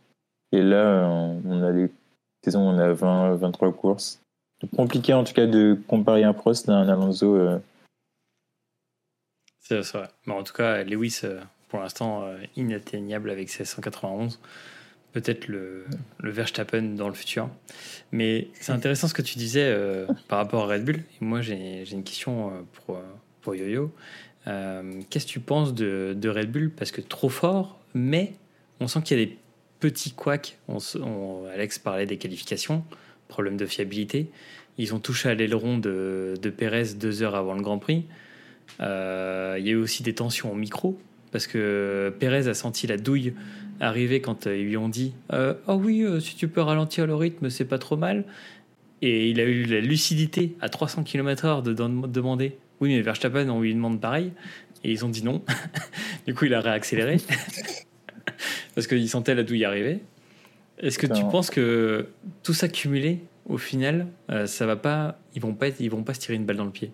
[0.52, 1.90] Et là, on a des
[2.44, 4.20] saisons où on a 20, 23 courses.
[4.62, 7.36] C'est compliqué en tout cas de comparer un Prost à un Alonso.
[7.36, 7.60] Euh.
[9.60, 10.10] C'est vrai.
[10.26, 14.40] Mais en tout cas, Lewis, euh, pour l'instant, euh, inatteignable avec ses 191
[15.14, 15.86] peut-être le,
[16.20, 17.50] le Verstappen dans le futur.
[18.12, 19.76] Mais c'est intéressant ce que tu disais
[20.28, 20.98] par rapport à Red Bull.
[20.98, 23.00] Et moi, j'ai une question pour,
[23.42, 23.92] pour Yo-Yo.
[24.46, 26.72] Qu'est-ce que tu penses de, de, Red Bull?
[26.72, 28.34] Parce que trop fort, mais
[28.80, 29.38] on sent qu'il y a des
[29.82, 30.58] petit couac.
[30.70, 30.78] On,
[31.54, 32.86] Alex parlait des qualifications,
[33.28, 34.30] problème de fiabilité.
[34.78, 38.06] Ils ont touché à l'aileron de, de Pérez deux heures avant le Grand Prix.
[38.80, 40.98] Euh, il y a eu aussi des tensions au micro,
[41.34, 43.34] parce que Pérez a senti la douille
[43.82, 47.16] arriver quand ils lui ont dit euh, Oh oui, euh, si tu peux ralentir le
[47.16, 48.24] rythme, c'est pas trop mal.
[49.02, 53.62] Et il a eu la lucidité à 300 km/h de, demander Oui, mais Verstappen, on
[53.62, 54.32] lui demande pareil.
[54.84, 55.42] Et ils ont dit non.
[56.28, 57.18] du coup, il a réaccéléré.
[58.76, 60.00] parce qu'ils sentaient la douille arriver.
[60.80, 62.08] Est-ce que tu penses que
[62.42, 66.14] tout ça cumulé, au final, euh, ça va pas, ils vont pas, ils vont pas
[66.14, 66.92] se tirer une balle dans le pied?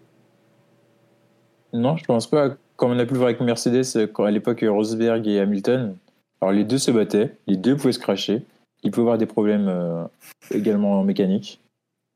[1.74, 2.58] Non, je pense pas.
[2.76, 5.96] Comme on a pu le voir avec Mercedes, euh, quand à l'époque Rosberg et Hamilton,
[6.42, 8.44] alors les deux se battaient, les deux pouvaient se cracher,
[8.84, 10.06] ils pouvaient avoir des problèmes euh,
[10.52, 11.60] également mécaniques.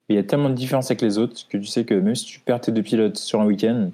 [0.09, 2.26] il y a tellement de différences avec les autres que tu sais que même si
[2.26, 3.91] tu perds tes deux pilotes sur un week-end,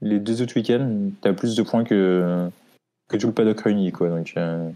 [0.00, 2.48] les deux autres week-ends, tu as plus de points que,
[3.08, 4.08] que tout le paddock réuni, quoi.
[4.08, 4.70] Donc, euh,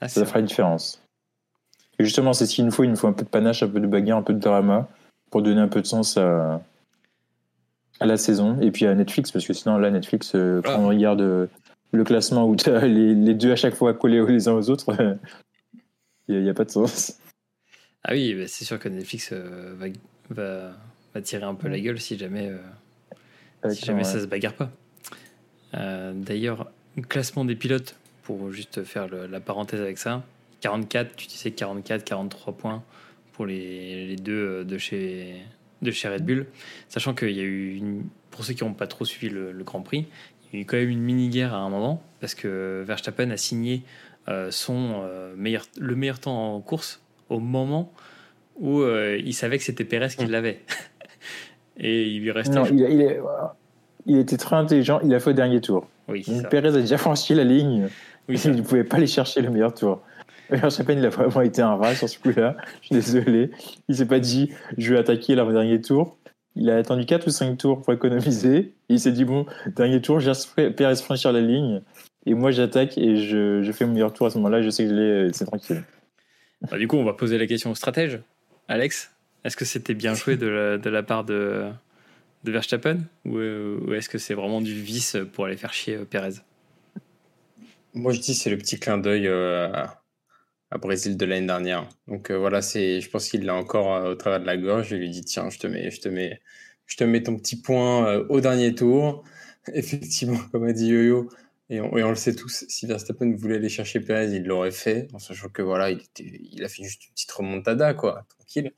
[0.00, 1.02] ah, ça fera une différence.
[1.98, 2.84] Et justement, c'est ce qu'il nous faut.
[2.84, 4.88] Il nous faut un peu de panache, un peu de bagarre, un peu de drama
[5.30, 6.62] pour donner un peu de sens à,
[8.00, 10.88] à la saison et puis à Netflix, parce que sinon, là, Netflix, euh, quand on
[10.88, 11.48] regarde
[11.92, 15.18] le classement où as les, les, deux à chaque fois collés les uns aux autres,
[16.28, 17.18] il n'y a, pas de sens.
[18.04, 19.86] Ah oui, bah, c'est sûr que Netflix va,
[20.30, 20.72] va,
[21.14, 22.50] va, tirer un peu la gueule si jamais,
[23.70, 24.70] si jamais ça se bagarre pas.
[25.74, 26.70] Euh, d'ailleurs,
[27.08, 30.22] classement des pilotes, pour juste faire la parenthèse avec ça,
[30.60, 32.82] 44, tu disais 44, 43 points
[33.32, 35.42] pour les, deux euh, de chez,
[35.80, 36.46] de chez Red Bull.
[36.88, 39.82] Sachant qu'il y a eu, une, pour ceux qui n'ont pas trop suivi le, Grand
[39.82, 40.08] Prix,
[40.52, 43.36] il y a eu quand même une mini-guerre à un moment, parce que Verstappen a
[43.36, 43.84] signé
[44.28, 45.02] euh, son,
[45.36, 47.92] meilleur, le meilleur temps en course au moment
[48.58, 50.30] où il savait que c'était Perez qui mmh.
[50.30, 50.60] l'avait.
[51.78, 52.56] Et il lui restait.
[52.56, 53.20] Non, il, est,
[54.06, 55.88] il était très intelligent, il a fait au dernier tour.
[56.08, 57.88] Oui, Pérez a déjà franchi la ligne,
[58.28, 60.02] oui, il ne pouvait pas aller chercher le meilleur tour.
[60.50, 62.56] Verstappen, il a vraiment été un rat sur ce coup-là.
[62.82, 63.50] Je suis désolé.
[63.88, 66.16] Il s'est pas dit, je vais attaquer le dernier tour.
[66.54, 68.74] Il a attendu 4 ou 5 tours pour économiser.
[68.88, 70.32] il s'est dit, bon, dernier tour, j'ai
[70.70, 71.82] Pérez franchir la ligne.
[72.26, 74.62] Et moi, j'attaque et je, je, fais mon meilleur tour à ce moment-là.
[74.62, 75.82] Je sais que je l'ai, c'est tranquille.
[76.70, 78.20] Bah, du coup, on va poser la question au stratège.
[78.68, 79.10] Alex,
[79.44, 81.68] est-ce que c'était bien joué de la, de la part de,
[82.44, 86.04] de Verstappen euh, ou, est-ce que c'est vraiment du vice pour aller faire chier euh,
[86.04, 86.34] Pérez
[87.94, 89.68] Moi, je dis c'est le petit clin d'œil euh,
[90.72, 91.88] à Brésil de l'année dernière.
[92.08, 94.88] Donc voilà, c'est, je pense qu'il l'a encore au travers de la gorge.
[94.88, 96.40] Je lui dis tiens, je te mets, je te mets,
[96.86, 99.24] je te mets ton petit point au dernier tour.
[99.74, 101.28] Effectivement, comme a dit Yo-Yo,
[101.72, 105.18] et on, le sait tous, si Verstappen voulait aller chercher Pérez, il l'aurait fait, en
[105.18, 108.72] sachant que voilà, il, était, il a fait juste une petite remontada, quoi, tranquille.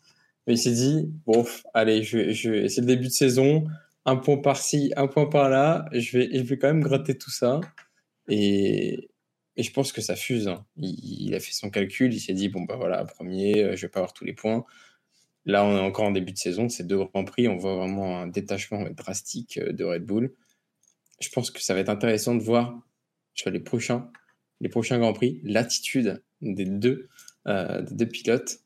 [0.46, 3.64] Mais il s'est dit, bon, allez, je, je, c'est le début de saison,
[4.04, 7.60] un point par-ci, un point par-là, je vais, je vais quand même gratter tout ça.
[8.28, 9.10] Et,
[9.56, 10.48] et je pense que ça fuse.
[10.48, 10.64] Hein.
[10.76, 13.90] Il, a fait son calcul, il s'est dit, bon, bah voilà, premier, euh, je vais
[13.90, 14.64] pas avoir tous les points.
[15.46, 18.20] Là, on est encore en début de saison, c'est deux grands prix, on voit vraiment
[18.20, 20.34] un détachement drastique euh, de Red Bull.
[21.20, 22.80] Je pense que ça va être intéressant de voir
[23.34, 24.10] sur les prochains,
[24.60, 27.08] les prochains grands prix, l'attitude des deux,
[27.46, 28.60] euh, des deux pilotes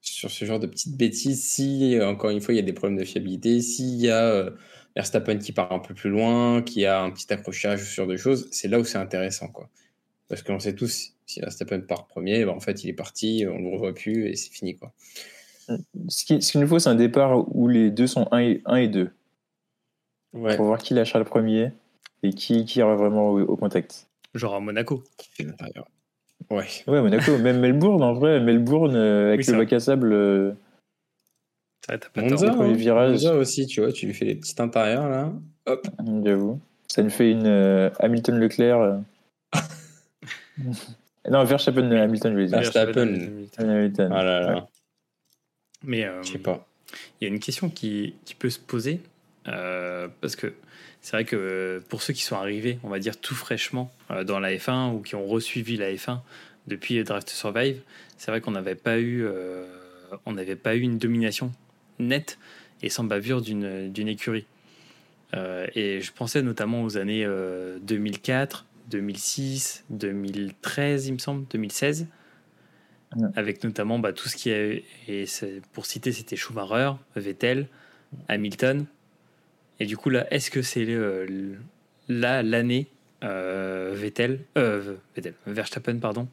[0.00, 1.44] sur ce genre de petites bêtises.
[1.44, 4.50] Si, encore une fois, il y a des problèmes de fiabilité, s'il y a euh,
[4.96, 8.48] Verstappen qui part un peu plus loin, qui a un petit accrochage sur deux choses,
[8.50, 9.48] c'est là où c'est intéressant.
[9.48, 9.70] quoi.
[10.28, 13.58] Parce qu'on sait tous, si Verstappen part premier, ben, en fait, il est parti, on
[13.58, 14.76] ne le revoit plus et c'est fini.
[14.76, 14.92] quoi.
[16.08, 18.76] Ce qu'il ce nous faut, c'est un départ où les deux sont 1 et, 1
[18.76, 19.10] et 2.
[20.32, 21.72] Pour voir qui lâchera le premier
[22.22, 24.08] et qui, qui ira vraiment au, contact.
[24.34, 25.04] Genre à Monaco.
[25.16, 25.86] Qui fait l'intérieur.
[26.50, 26.66] Ouais.
[26.86, 30.12] Ouais, Monaco, même Melbourne, en vrai, Melbourne, euh, avec Oui, le bac à sable.
[30.12, 30.52] euh,
[31.88, 32.56] vrai, t'as pas Monza, tort.
[32.56, 32.74] pour les hein.
[32.74, 33.12] virages.
[33.12, 35.32] Monza aussi, tu vois, tu lui fais les petits intérieurs là.
[35.66, 35.86] Hop.
[36.24, 36.60] J'avoue.
[36.88, 38.80] Ça me fait une euh, Hamilton Leclerc.
[38.80, 38.98] euh.
[41.30, 42.58] non, Verstappen euh, Hamilton, je voulais dire.
[42.58, 43.46] Verstappen.
[43.58, 44.12] Hamilton.
[44.12, 44.68] Ah là là.
[45.82, 46.66] Mais euh, Je sais pas.
[47.20, 49.00] il y a une question qui, qui peut se poser,
[49.48, 50.54] euh, parce que
[51.02, 54.40] c'est vrai que pour ceux qui sont arrivés, on va dire tout fraîchement euh, dans
[54.40, 56.20] la F1 ou qui ont resuivi la F1
[56.66, 57.82] depuis to Survive,
[58.16, 59.66] c'est vrai qu'on n'avait pas eu, euh,
[60.24, 61.52] on n'avait pas eu une domination
[61.98, 62.38] nette
[62.82, 64.46] et sans bavure d'une d'une écurie.
[65.34, 72.06] Euh, et je pensais notamment aux années euh, 2004, 2006, 2013, il me semble, 2016
[73.36, 75.24] avec notamment bah, tout ce qui est, et
[75.72, 77.68] pour citer, c'était Schumacher, Vettel,
[78.28, 78.86] Hamilton.
[79.80, 80.84] Et du coup, là, est-ce que c'est
[82.08, 82.88] là l'année
[83.22, 86.28] euh, Vettel, euh, Vettel, Verstappen, pardon,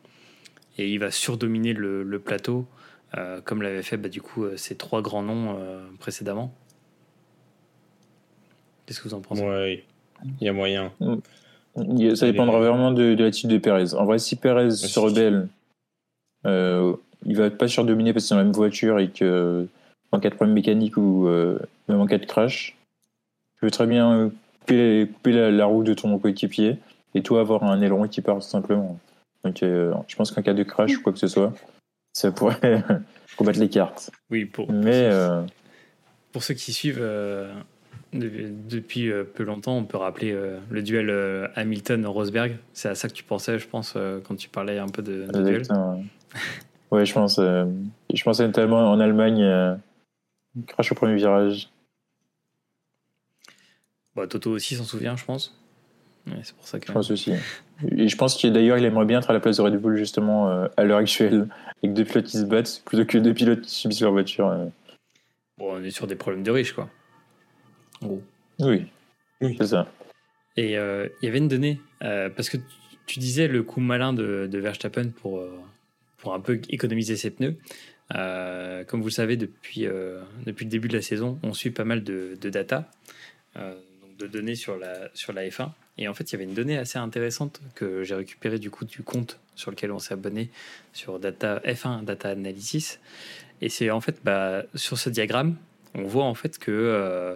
[0.78, 2.68] et il va surdominer le, le plateau,
[3.18, 6.54] euh, comme l'avaient fait bah, du coup euh, ces trois grands noms euh, précédemment?
[8.86, 9.44] Qu'est-ce que vous en pensez?
[9.44, 9.86] Ouais.
[10.40, 10.94] Il y a moyen.
[11.76, 13.94] Ça dépendra vraiment de, de l'attitude de Perez.
[13.96, 15.48] En vrai, si Perez se rebelle,
[16.46, 16.94] euh,
[17.26, 19.68] il va pas surdominer parce que c'est dans la même voiture et que
[20.12, 21.58] en cas de problème mécanique ou euh,
[21.88, 22.76] même en cas de crash,
[23.56, 26.78] tu peux très bien euh, couper, couper la, la roue de ton coéquipier
[27.16, 29.00] et toi avoir un aileron qui part tout simplement.
[29.44, 31.54] Donc euh, je pense qu'en cas de crash ou quoi que ce soit,
[32.14, 32.84] ça pourrait
[33.38, 34.12] combattre les cartes.
[34.30, 35.42] Oui, pour, Mais euh,
[36.32, 37.54] Pour ceux qui suivent euh,
[38.14, 42.58] depuis euh, peu longtemps, on peut rappeler euh, le duel euh, Hamilton-Rosberg.
[42.74, 45.44] C'est à ça que tu pensais, je pense, quand tu parlais un peu de, de
[45.44, 45.64] duel.
[45.70, 46.04] ouais.
[46.92, 47.38] Ouais, je pense.
[47.38, 49.78] je pensais notamment en Allemagne,
[50.68, 51.70] crash au premier virage.
[54.14, 55.58] Bah, Toto aussi s'en souvient, je pense.
[56.28, 56.88] Ouais, c'est pour ça que.
[56.88, 57.32] Je pense aussi.
[57.96, 59.96] Et je pense qu'il d'ailleurs il aimerait bien être à la place de Red Bull
[59.96, 61.48] justement à l'heure actuelle,
[61.82, 64.54] avec deux pilotes qui se battent plutôt que deux pilotes qui subissent leur voiture.
[65.58, 66.90] Bon, on est sur des problèmes de riches, quoi.
[68.02, 68.24] En gros.
[68.60, 68.86] Oui,
[69.42, 69.56] Oui.
[69.60, 69.92] c'est ça.
[70.58, 72.58] Et euh, il y avait une donnée, euh, parce que
[73.08, 75.52] tu- disais le coup malin de, de Verstappen pour, euh,
[76.18, 77.58] pour un peu économiser ses pneus.
[78.16, 81.72] Euh, comme vous le savez, depuis, euh, depuis le début de la saison, on suit
[81.72, 82.90] pas mal de, de data,
[83.58, 85.72] euh, donc de données sur la, sur la F1.
[85.98, 88.86] Et en fait, il y avait une donnée assez intéressante que j'ai récupérée du coup
[88.86, 90.50] du compte sur lequel on s'est abonné
[90.94, 93.00] sur data F1 Data Analysis.
[93.62, 95.56] Et c'est en fait bah, sur ce diagramme,
[95.96, 97.36] on voit en fait que euh,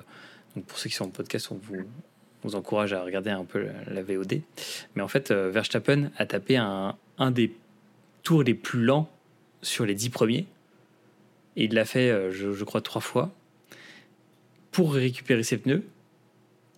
[0.56, 1.60] donc pour ceux qui sont en podcast, on
[2.44, 4.42] vous, encourage à regarder un peu la, VOD.
[4.96, 6.96] Mais en fait, euh, Verstappen a tapé un,
[7.32, 7.52] des
[8.22, 9.10] tours les plus lents
[9.64, 10.46] sur les dix premiers.
[11.56, 13.34] Et il l'a fait, euh, je, crois, trois fois
[14.72, 15.84] pour récupérer ses pneus.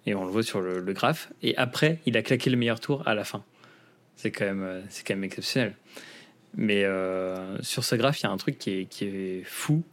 [0.05, 1.33] Et on le voit sur le, graphe.
[1.43, 3.43] Et après, il a claqué le meilleur tour à la fin.
[4.15, 5.75] C'est quand même, euh, quand même exceptionnel.
[6.55, 6.85] Mais
[7.61, 9.83] sur ce graphe, il y a un truc qui est, qui est fou.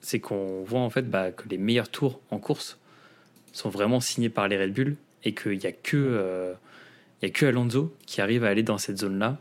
[0.00, 2.78] C'est qu'on voit en fait bah, que les meilleurs tours en course
[3.54, 6.52] sont vraiment signés par les Red Bull et qu'il n'y a que euh,
[7.22, 9.38] a que Alonso qui arrive à aller dans cette zone là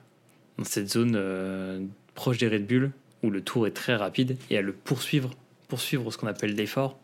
[0.58, 1.82] dans cette zone euh,
[2.16, 2.92] proche des Red Bull
[3.24, 5.32] où le tour est très rapide et à le poursuivre
[5.68, 6.98] poursuivre ce qu'on appelle l'effort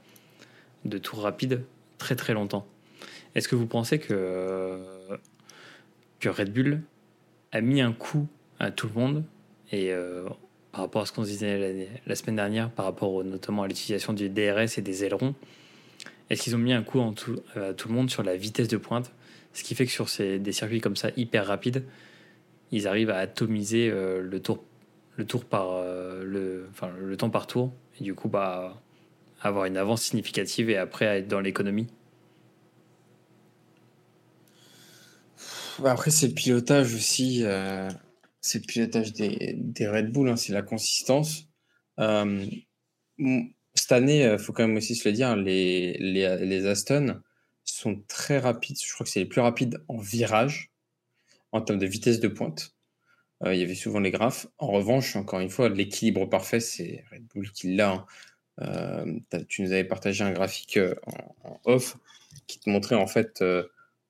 [0.86, 1.64] de tour rapide
[1.97, 2.66] très très longtemps.
[3.36, 4.80] Est-ce que vous pensez que
[6.20, 6.82] que Red Bull
[7.51, 8.28] a mis un coup
[8.60, 9.24] à tout le monde
[9.72, 10.26] et euh,
[10.72, 14.30] par rapport à ce qu'on disait la, semaine dernière par rapport notamment à l'utilisation du
[14.30, 15.34] DRS et des ailerons
[16.30, 18.68] est-ce qu'ils ont mis un coup en tout, à tout le monde sur la vitesse
[18.68, 19.12] de pointe?
[19.54, 21.84] Ce qui fait que sur ces, des circuits comme ça, hyper rapides,
[22.72, 24.64] ils arrivent à atomiser euh, le, tour,
[25.18, 28.82] le, tour par, euh, le, enfin, le temps par tour, et du coup, bah,
[29.42, 31.88] avoir une avance significative et après à être dans l'économie.
[35.80, 37.44] Bah, Après, c'est le pilotage aussi.
[37.44, 37.90] euh,
[38.42, 41.44] c'est le pilotage des, des Red Bull, hein, c'est la consistance.
[42.00, 42.46] Euh,
[43.90, 47.22] cette année, il faut quand même aussi se le dire, les, les, Aston
[47.64, 48.78] sont très rapides.
[48.80, 50.70] Je crois que c'est les plus rapides en virage,
[51.52, 52.76] en termes de vitesse de pointe.
[53.44, 54.46] Euh, il y avait souvent les graphes.
[54.60, 57.90] En revanche, encore une fois, l'équilibre parfait, c'est Red Bull qui l'a.
[57.90, 58.06] hein.
[58.62, 60.94] Euh, tu nous avais partagé un graphique euh,
[61.44, 61.98] en, off
[62.46, 63.64] qui te montrait en fait euh,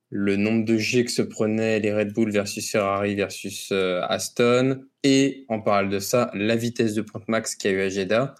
[0.10, 4.84] le nombre de G que se prenaient les Red Bull versus Ferrari versus euh, Aston,
[5.04, 8.36] et en parallèle de ça, la vitesse de pointe max qu'il y a eu à.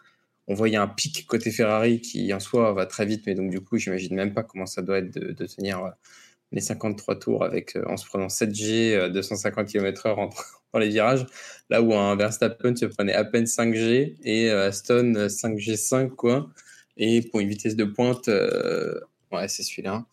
[0.50, 3.62] On voyait un pic côté Ferrari qui en soi va très vite, mais donc du
[3.62, 5.90] coup, j'imagine même pas comment ça doit être de, de tenir euh,
[6.52, 10.30] les 53 tours avec, euh, en se prenant 7G, euh, 250 km/h
[10.74, 11.26] dans les virages,
[11.70, 16.50] là où un Verstappen se prenait à peine 5G et euh, Aston euh, 5G5, quoi.
[16.98, 19.00] Et pour une vitesse de pointe, euh,
[19.32, 20.06] ouais, c'est celui-là.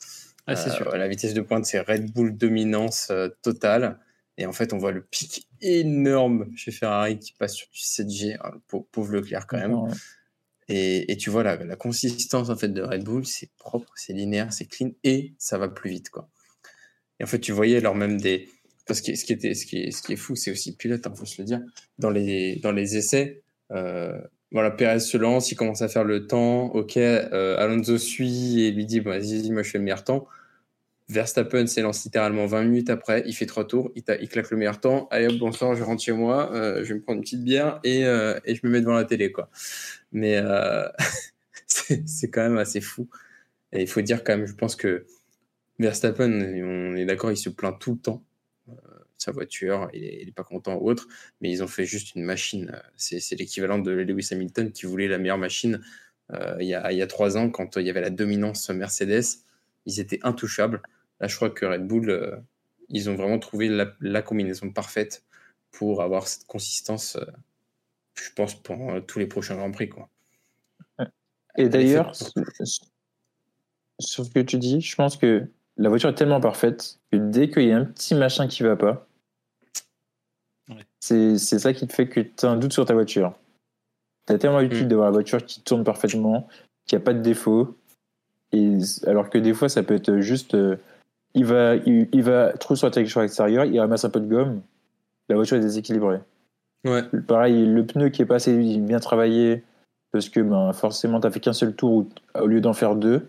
[0.47, 0.97] Ah, c'est sûr.
[0.97, 3.99] la vitesse de pointe, c'est Red Bull dominance euh, totale.
[4.39, 8.37] Et en fait, on voit le pic énorme chez Ferrari qui passe sur du 7G.
[8.41, 8.53] Ah,
[8.93, 9.75] pauvre Leclerc quand même.
[10.69, 14.53] Et, tu vois la, la, consistance en fait de Red Bull, c'est propre, c'est linéaire,
[14.53, 16.29] c'est clean et ça va plus vite quoi.
[17.21, 18.49] Et en fait, tu voyais alors même des
[18.87, 20.77] parce que ce qui était ce qui est, ce qui est fou, c'est aussi le
[20.77, 21.61] pilote, il hein, faut se le dire.
[21.99, 23.43] Dans les dans les essais,
[23.73, 24.19] euh,
[24.53, 26.67] voilà, Perez se lance, il commence à faire le temps.
[26.73, 30.27] Ok, euh, Alonso suit et lui dit bon, vas-y, moi je fais le meilleur temps.
[31.09, 35.07] Verstappen s'élance littéralement 20 minutes après, il fait trois tours, il, claque le meilleur temps.
[35.13, 37.79] Allez hop, bonsoir, je rentre chez moi, euh, je vais me prendre une petite bière
[37.85, 39.31] et, euh, et, je me mets devant la télé.
[39.31, 39.49] quoi.
[40.11, 40.89] Mais euh,
[42.07, 43.09] c'est quand même assez fou.
[43.73, 45.07] Et il faut dire quand même, je pense que
[45.79, 46.31] Verstappen,
[46.65, 48.25] on est d'accord, il se plaint tout le temps.
[49.19, 51.09] Sa voiture, il est, pas content ou autre,
[51.41, 52.81] mais ils ont fait juste une machine.
[52.97, 55.81] C'est l'équivalent de Lewis Hamilton qui voulait la meilleure machine
[56.61, 59.25] il, y a, il y a trois ans quand il y avait la dominance Mercedes.
[59.87, 60.83] Ils étaient intouchables.
[61.21, 62.37] Là, je crois que Red Bull, euh,
[62.89, 65.25] ils ont vraiment trouvé la, combinaison parfaite
[65.71, 67.25] pour avoir cette consistance, euh,
[68.15, 69.89] je pense, pour euh, tous les prochains Grands Prix.
[69.89, 70.09] Quoi.
[71.57, 75.49] Et d'ailleurs, sur ce que tu dis, je pense que
[75.79, 78.77] la voiture est tellement parfaite que dès qu'il y a un petit machin qui va
[78.77, 79.07] pas,
[81.01, 83.39] c'est ça qui te fait que tu as un doute sur ta voiture.
[84.27, 84.89] Tu as tellement l'habitude mm.
[84.89, 86.49] d'avoir la voiture qui tourne parfaitement,
[86.87, 87.79] qui a pas de défaut.
[88.53, 90.57] Et, alors que des fois, ça peut être juste
[91.37, 94.63] il va, il, va trop sur la texture extérieure, il ramasse un peu de gomme,
[95.29, 96.21] la voiture est déséquilibrée.
[96.85, 97.03] Ouais.
[97.27, 99.63] Pareil, le pneu qui est pas assez bien travaillé,
[100.13, 103.29] parce que ben, forcément, tu n'as fait qu'un seul tour au lieu d'en faire deux.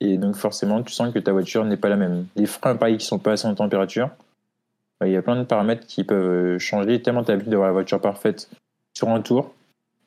[0.00, 2.26] Et donc, forcément, tu sens que ta voiture n'est pas la même.
[2.34, 4.10] Les freins, pareil, qui sont pas assez en température.
[5.00, 7.68] Ben, il y a plein de paramètres qui peuvent changer tellement tu as l'habitude d'avoir
[7.68, 8.48] la voiture parfaite
[8.96, 9.52] sur un tour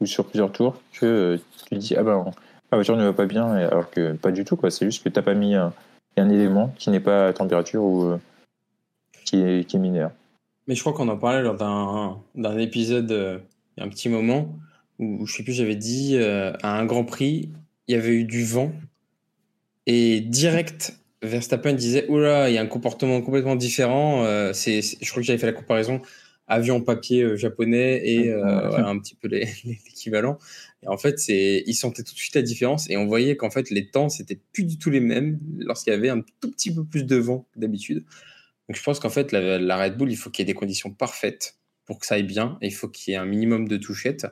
[0.01, 2.25] ou sur plusieurs tours que euh, tu te dis, ah ben,
[2.71, 4.55] la voiture ne va pas bien, alors que pas du tout.
[4.55, 4.71] quoi.
[4.71, 5.71] C'est juste que tu n'as pas mis un,
[6.19, 8.17] un élément qui n'est pas à température ou euh,
[9.25, 10.11] qui, est, qui est mineur.
[10.67, 13.39] Mais je crois qu'on en parlait lors d'un épisode euh,
[13.75, 14.53] il y a un petit moment
[14.99, 17.49] où je sais plus, j'avais dit euh, à un Grand Prix,
[17.87, 18.71] il y avait eu du vent
[19.85, 24.23] et direct Verstappen disait oula, il y a un comportement complètement différent.
[24.53, 26.01] c'est, je crois que j'avais fait la comparaison
[26.47, 30.37] avion papier japonais et un petit peu l'équivalent.
[30.83, 33.49] Et en fait, c'est, ils sentaient tout de suite la différence et on voyait qu'en
[33.49, 36.73] fait, les temps, c'était plus du tout les mêmes lorsqu'il y avait un tout petit
[36.73, 38.05] peu plus de vent d'habitude.
[38.67, 40.91] Donc, je pense qu'en fait, la, Red Bull, il faut qu'il y ait des conditions
[40.91, 43.77] parfaites pour que ça aille bien et il faut qu'il y ait un minimum de
[43.77, 44.27] touchettes.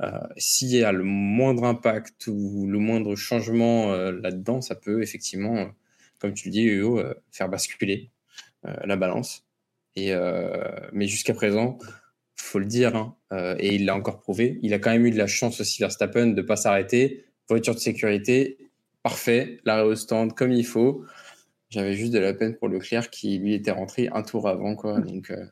[0.00, 5.02] Euh, S'il y a le moindre impact ou le moindre changement euh, là-dedans, ça peut
[5.02, 5.66] effectivement, euh,
[6.18, 8.10] comme tu le dis, euh, faire basculer
[8.62, 9.46] la balance.
[9.96, 10.12] Et,
[10.92, 11.78] mais jusqu'à présent,
[12.42, 14.58] faut le dire, hein, euh, et il l'a encore prouvé.
[14.62, 17.24] Il a quand même eu de la chance aussi Verstappen de ne pas s'arrêter.
[17.48, 18.58] Voiture de sécurité,
[19.02, 21.04] parfait, l'arrêt au stand comme il faut.
[21.68, 24.74] J'avais juste de la peine pour Leclerc qui lui était rentré un tour avant.
[24.74, 25.44] Quoi, donc, euh,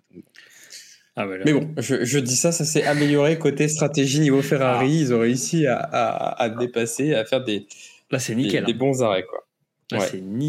[1.17, 4.99] ah Mais bon, je, dis ça, ça s'est amélioré côté stratégie niveau Ferrari.
[4.99, 5.01] Ah.
[5.01, 7.67] Ils ont réussi à, à, dépasser, à faire des,
[8.11, 8.77] Là, c'est nickel, des, hein.
[8.77, 9.25] bons arrêts.
[9.25, 9.45] Quoi.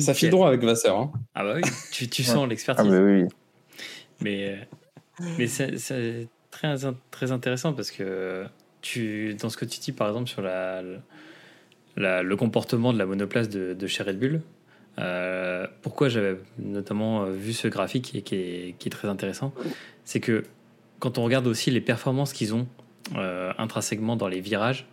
[0.01, 0.97] Ça file droit avec Vasseur.
[0.97, 1.11] Hein.
[1.33, 1.61] Ah bah oui,
[1.91, 2.85] tu, tu sens l'expertise.
[2.87, 3.25] Ah bah oui.
[4.21, 4.55] Mais, euh,
[5.37, 6.75] mais c'est très,
[7.11, 8.45] très intéressant parce que
[8.81, 10.81] tu, dans ce que tu dis, par exemple, sur la,
[11.95, 14.41] le comportement de la monoplace de, de chez Red Bull,
[14.99, 19.53] euh, pourquoi j'avais notamment euh, vu ce graphique et qui est, très intéressant,
[20.03, 20.43] c'est que
[20.99, 22.67] quand on regarde aussi les performances qu'ils ont
[23.15, 24.87] euh, intrinsèquement dans les virages,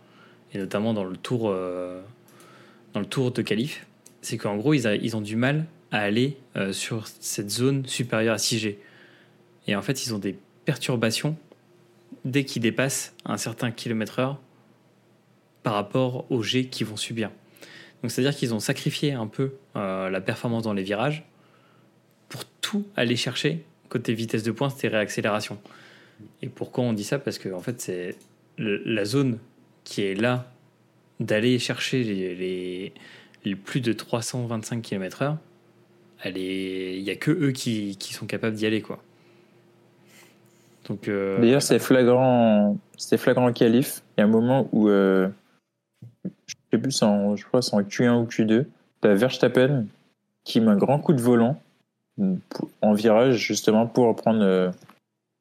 [0.53, 1.53] et notamment dans le tour,
[2.93, 3.85] dans le tour de qualif,
[4.21, 6.37] c'est qu'en gros, ils, ont du mal à aller
[6.71, 8.77] sur cette zone supérieure à 6G.
[9.67, 11.37] Et en fait, ils ont des perturbations
[12.25, 14.39] dès qu'ils dépassent un certain kilomètre heure
[15.63, 17.29] par rapport aux G qu'ils vont subir.
[18.01, 21.23] Donc c'est-à-dire qu'ils ont sacrifié un peu euh, la performance dans les virages
[22.29, 25.59] pour tout aller chercher côté vitesse de pointe et réaccélération.
[26.41, 27.19] Et pourquoi on dit ça?
[27.19, 28.15] Parce que en fait c'est
[28.57, 29.39] la zone
[29.83, 30.51] qui est là
[31.19, 35.37] d'aller chercher les, plus de 325 km/h.
[36.25, 39.01] Il n'y a que eux qui, qui sont capables d'y aller quoi.
[41.07, 44.03] Euh, D'ailleurs, c'est flagrant, c'est flagrant qualif.
[44.17, 45.29] Il y a un moment où, euh,
[46.45, 48.65] je sais plus, en, je crois c'est en Q1 ou Q2,
[49.01, 49.85] tu as Verstappen
[50.43, 51.61] qui met un grand coup de volant
[52.81, 54.71] en virage, justement, pour, prendre, euh,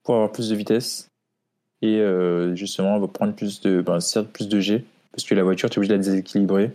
[0.02, 1.08] pour avoir plus de vitesse.
[1.82, 2.02] Et
[2.54, 5.70] justement, on va prendre plus de, ben, certes, plus de G, parce que la voiture,
[5.70, 6.72] tu es obligé de la déséquilibrer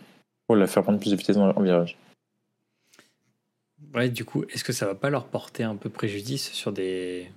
[0.48, 1.98] pour la faire prendre plus de vitesse en, en virage.
[3.94, 7.30] Ouais, du coup, est-ce que ça va pas leur porter un peu préjudice sur des,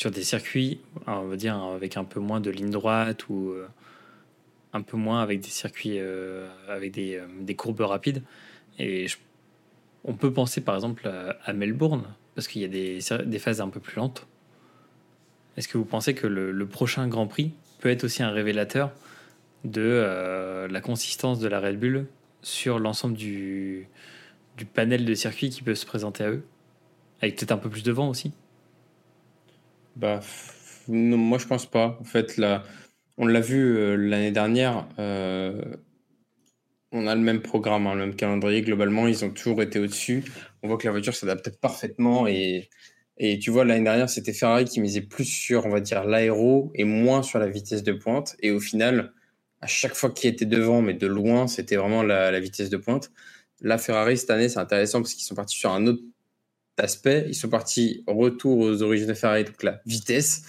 [0.00, 3.68] sur des circuits, on va dire, avec un peu moins de ligne droite ou euh,
[4.72, 8.22] un peu moins avec des circuits euh, avec des, euh, des, courbes rapides.
[8.78, 9.08] Et
[10.04, 11.06] on peut penser par exemple
[11.44, 14.26] à, Melbourne, parce qu'il y a des, des phases un peu plus lentes.
[15.58, 18.92] Est-ce que vous pensez que le, prochain Grand Prix peut être aussi un révélateur
[19.64, 22.06] de la consistance de la Red Bull
[22.40, 23.86] sur l'ensemble du,
[24.56, 26.42] du panel de circuits qui peut se présenter à eux?
[27.20, 28.32] Avec peut-être un peu plus de vent aussi?
[30.00, 30.20] Bah,
[30.88, 31.98] moi je pense pas.
[32.00, 32.62] En fait, là,
[33.18, 34.88] on l'a vu euh, l'année dernière.
[34.98, 35.60] euh,
[36.92, 38.62] on a le même programme, hein, le même calendrier.
[38.62, 40.24] Globalement, ils ont toujours été au-dessus.
[40.62, 42.26] On voit que la voiture s'adapte parfaitement.
[42.26, 42.68] Et,
[43.18, 46.72] et tu vois, l'année dernière, c'était Ferrari qui misait plus sur, on va dire, l'aéro
[46.74, 48.36] et moins sur la vitesse de pointe.
[48.40, 49.12] Et au final,
[49.60, 52.76] à chaque fois qu'il était devant, mais de loin, c'était vraiment la, la vitesse de
[52.78, 53.12] pointe.
[53.60, 56.02] Là, Ferrari, cette année, c'est intéressant parce qu'ils sont partis sur un autre
[56.80, 57.24] aspect.
[57.28, 60.42] Ils sont partis retour aux origines de Ferrari, donc la vitesse.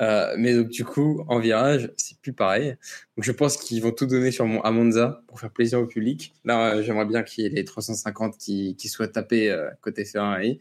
[0.00, 2.76] Euh, mais donc, du coup, en virage, c'est plus pareil.
[3.16, 5.86] Donc, je pense qu'ils vont tout donner sur mon, à Monza pour faire plaisir au
[5.86, 6.34] public.
[6.44, 10.04] Là, euh, j'aimerais bien qu'il y ait les 350 qui, qui soient tapés euh, côté
[10.04, 10.58] Ferrari.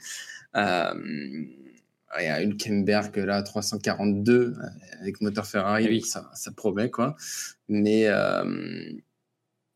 [2.20, 4.54] Il y a une Kemberg là, 342 euh,
[5.02, 6.02] avec moteur Ferrari, Oui.
[6.02, 7.16] ça, ça promet quoi.
[7.68, 8.08] Mais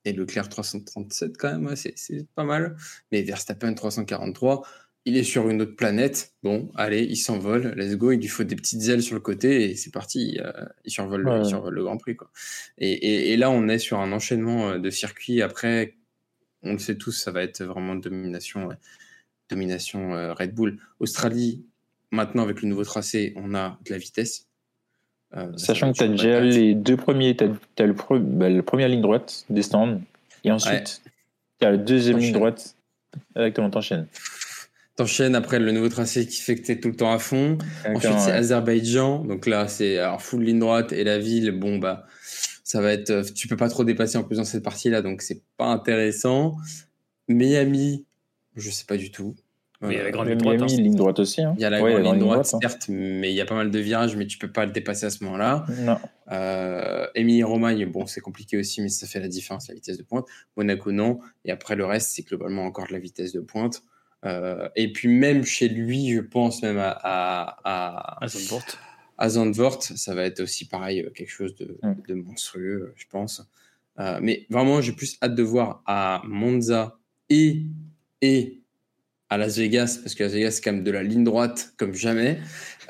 [0.06, 2.76] et Leclerc 337 quand même, ouais, c'est pas mal.
[3.12, 4.66] Mais Verstappen 343,
[5.06, 6.34] il est sur une autre planète.
[6.44, 8.12] Bon, allez, il s'envole, let's go.
[8.12, 10.40] Il lui faut des petites ailes sur le côté et c'est parti.
[10.44, 10.52] euh,
[10.86, 11.40] il, survole, le- Ouais.
[11.42, 12.30] il survole le Grand Prix quoi.
[12.78, 15.42] Et, et, et là, on est sur un enchaînement euh, de circuits.
[15.42, 15.96] Après,
[16.64, 18.76] on le sait tous, ça va être vraiment domination, ouais.
[19.50, 20.78] domination euh, Red Bull.
[21.00, 21.64] Australie,
[22.12, 24.48] maintenant avec le nouveau tracé, on a de la vitesse.
[25.36, 28.62] Euh, Sachant que tu as déjà les deux premiers, tu as, le pre- bah, la
[28.62, 30.02] première ligne droite des stands,
[30.44, 31.02] et ensuite
[31.60, 32.76] tu as la deuxième ligne droite
[33.34, 34.08] avec ton t'enchaînes.
[35.02, 37.58] T'enchaînes après le nouveau tracé qui fait que t'es tout le temps à fond.
[37.88, 38.38] Ensuite, c'est Ouais.
[38.38, 39.26] Azerbaïdjan.
[39.26, 42.06] Donc là, c'est alors full ligne droite et la ville, bon, bah,
[42.64, 43.10] ça va être.
[43.10, 46.56] euh, Tu peux pas trop dépasser en plus dans cette partie-là, donc c'est pas intéressant.
[47.28, 48.06] Miami,
[48.56, 49.36] je sais pas du tout.
[49.82, 50.82] Mais Euh, la grande ligne droite, Miami, hein.
[50.84, 51.42] ligne droite aussi.
[51.42, 51.56] Hein.
[51.58, 52.60] Il y a la Ouais, grande ligne droite, hein.
[52.62, 55.08] certes, mais il y a pas mal de virages, mais tu peux pas le dépasser
[55.08, 55.66] à ce moment-là.
[55.80, 55.98] Non.
[56.32, 60.28] Euh, Émilie-Romagne, bon, c'est compliqué aussi, mais ça fait la différence, la vitesse de pointe.
[60.56, 61.20] Monaco, non.
[61.44, 63.82] Et après, le reste, c'est globalement encore de la vitesse de pointe.
[64.26, 68.64] Euh, et puis, même chez lui, je pense même à, à, à, à Zandvoort.
[69.18, 71.94] à Zandvoort, ça va être aussi pareil, euh, quelque chose de, Mm.
[72.08, 73.44] de monstrueux, euh, je pense.
[74.00, 76.98] Euh, mais vraiment, j'ai plus hâte de voir à Monza
[77.30, 77.64] et,
[78.22, 78.60] et
[79.30, 81.94] à Las Vegas, parce que Las Vegas, c'est quand même de la ligne droite comme
[81.94, 82.40] jamais,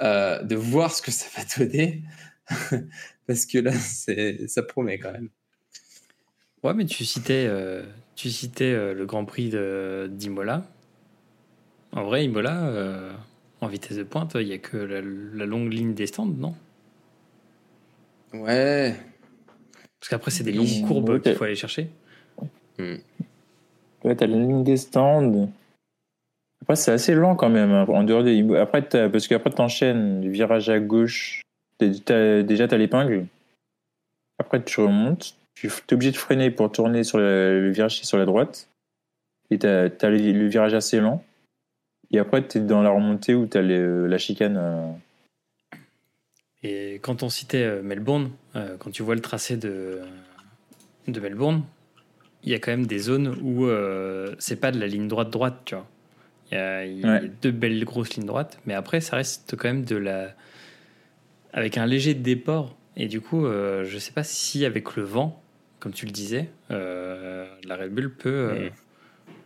[0.02, 2.04] euh, de voir ce que ça va donner.
[3.28, 5.30] parce que là, c'est, ça promet quand même.
[6.64, 7.84] Ouais, mais tu citais, euh,
[8.16, 10.64] tu citais euh, le Grand Prix de- d'Imola.
[11.94, 13.12] En vrai, Imola, euh,
[13.60, 16.56] en vitesse de pointe, il n'y a que la, la longue ligne des stands, non?
[18.34, 18.96] Ouais.
[20.00, 21.22] Parce qu'après, c'est des Oui, longues courbes ok.
[21.24, 21.90] qu'il faut aller chercher.
[22.80, 25.50] Ouais, t'as la ligne des stands.
[26.62, 27.72] Après, c'est assez lent quand même.
[27.72, 28.42] hein, En dehors des...
[28.56, 31.42] Après, t'as- parce qu'après, t'enchaînes virage à gauche.
[31.78, 33.26] T'as- t'as- déjà, t'as l'épingle.
[34.40, 35.36] Après, tu remontes.
[35.56, 38.26] Tu es obligé de freiner pour tourner sur le, le virage qui est sur la
[38.26, 38.70] droite.
[39.52, 41.24] Et t'as as le, le virage assez lent.
[42.12, 44.58] Et après, t'es dans la remontée où t'as le- la chicane.
[44.58, 44.92] euh,
[46.64, 50.00] Et quand on citait euh, Melbourne, euh, quand tu vois le tracé de,
[51.08, 51.64] de Melbourne,
[52.44, 55.62] il y a quand même des zones où euh, c'est pas de la ligne droite-droite,
[55.66, 55.88] tu vois.
[56.52, 57.32] Il y, a, il y a Ouais.
[57.42, 60.36] deux belles grosses lignes droites, mais après, ça reste quand même de la.
[61.54, 62.76] avec un léger déport.
[62.98, 65.42] Et du coup, euh, je sais pas si avec le vent,
[65.80, 68.72] comme tu le disais, euh, la Red Bull peut, euh, Mm.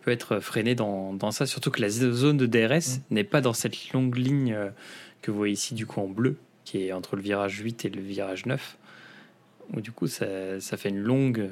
[0.05, 1.47] Peut être freinée dans, dans ça.
[1.47, 4.69] Surtout que la zone de DRS n'est pas dans cette longue ligne euh,
[5.23, 7.89] que vous voyez ici, du coup, en bleu, qui est entre le virage 8 et
[7.89, 8.77] le virage 9.
[9.73, 11.49] Où du coup, ça, ça fait une longue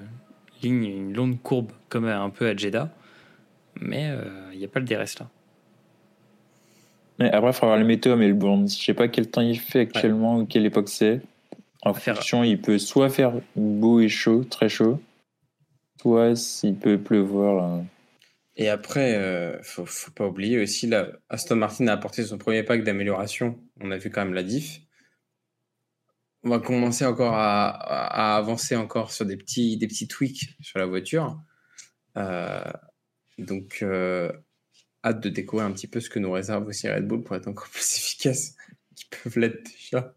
[0.61, 2.93] ligne, une longue courbe, comme un peu à Jeddah.
[3.81, 4.23] Mais euh,
[4.53, 5.27] il n'y a pas le DRS là.
[7.19, 8.67] Mais après, il faut avoir le météo à Melbourne.
[8.69, 11.21] Je sais pas quel temps il fait actuellement ou quelle époque c'est.
[11.81, 14.99] En Faire- fonction, il peut soit faire beau et chaud, très chaud,
[16.01, 17.81] soit s'il peut pleuvoir.
[18.55, 22.63] Et après, euh, faut, faut pas oublier aussi, là, Aston Martin a apporté son premier
[22.63, 23.59] pack d'amélioration.
[23.81, 24.79] On a vu quand même la diff.
[26.43, 30.55] On va commencer encore à, à- à avancer encore sur des petits, des petits tweaks
[30.61, 31.41] sur la voiture.
[32.17, 32.61] Euh,
[33.39, 34.31] donc, euh,
[35.03, 37.47] hâte de découvrir un petit peu ce que nous réserve aussi Red Bull pour être
[37.47, 38.55] encore plus efficace
[38.95, 40.13] qu'ils peuvent l'être déjà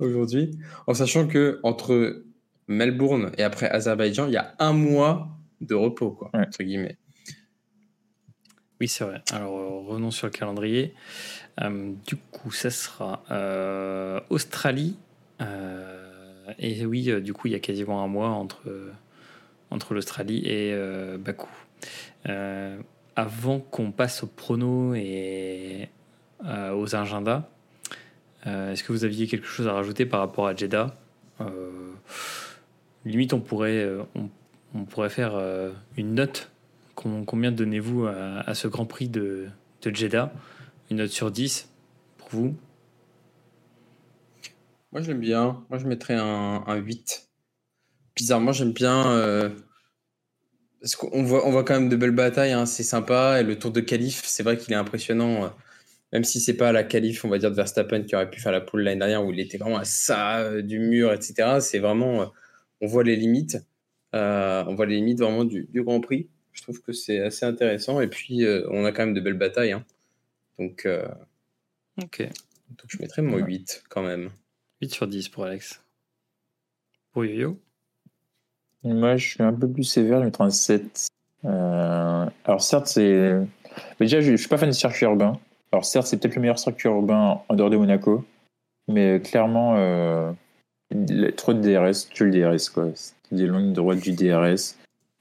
[0.00, 0.58] aujourd'hui.
[0.86, 2.24] En sachant que entre
[2.66, 5.28] Melbourne et après Azerbaïdjan, il y a un mois
[5.60, 6.40] de repos, quoi, Ouais.
[6.46, 6.98] entre guillemets.
[8.80, 9.22] Oui, c'est vrai.
[9.32, 10.94] Alors, euh, revenons sur le calendrier.
[11.60, 14.96] Euh, du coup, ça sera euh, Australie.
[16.58, 18.62] et oui, du coup, il y a quasiment un mois entre,
[19.70, 20.76] entre l'Australie et
[21.18, 21.50] Bakou.
[23.16, 25.88] Avant qu'on passe au prono et
[26.44, 27.48] aux agendas.
[28.46, 30.96] Est-ce que vous aviez quelque chose à rajouter par rapport à Jeddah?
[33.04, 33.88] Limite, on pourrait,
[34.74, 35.40] on, pourrait faire
[35.96, 36.50] une note.
[36.98, 39.46] Com- combien donnez-vous à, ce Grand Prix de,
[39.82, 40.32] de Jeddah?
[40.90, 41.68] Une note sur 10
[42.16, 42.56] pour vous?
[44.90, 45.64] Moi, je l'aime bien.
[45.70, 47.28] Moi, je mettrais un, un 8.
[48.16, 49.12] Bizarrement, j'aime bien.
[49.12, 49.48] euh,
[51.12, 53.40] on voit quand même de belles batailles, hein, c'est sympa.
[53.40, 55.44] Et le tour de qualif, c'est vrai qu'il est impressionnant.
[55.44, 55.48] euh,
[56.12, 58.50] Même si c'est pas la qualif, on va dire, de Verstappen qui aurait pu faire
[58.50, 61.60] la poule l'année dernière où il était vraiment à ça du mur, etc.
[61.60, 62.22] C'est vraiment.
[62.22, 62.26] euh,
[62.80, 63.56] On voit les limites.
[64.14, 66.28] On voit les limites vraiment du Grand Prix.
[66.52, 68.00] Je trouve que c'est assez intéressant.
[68.00, 69.72] Et puis, euh, on a quand même de belles batailles.
[69.72, 69.84] hein.
[70.58, 71.06] Donc, euh,
[72.02, 72.20] Ok.
[72.22, 73.42] donc, je mettrais mon Ouais.
[73.44, 74.30] 8 quand même.
[74.82, 75.80] 8 sur 10 pour Alex.
[77.12, 77.58] Pour Yo-Yo
[78.84, 81.08] Moi, je suis un peu plus sévère, je vais mettre un 7.
[81.44, 83.34] Euh, alors, certes, c'est.
[84.00, 85.38] mais Déjà, je, je suis pas fan du circuit urbain.
[85.72, 88.24] Alors, certes, c'est peut-être le meilleur circuit urbain en dehors de Monaco.
[88.88, 90.32] Mais clairement, euh,
[90.90, 92.88] le- trop de DRS, tue le DRS, quoi.
[92.94, 94.76] C'est Des longues droites du DRS.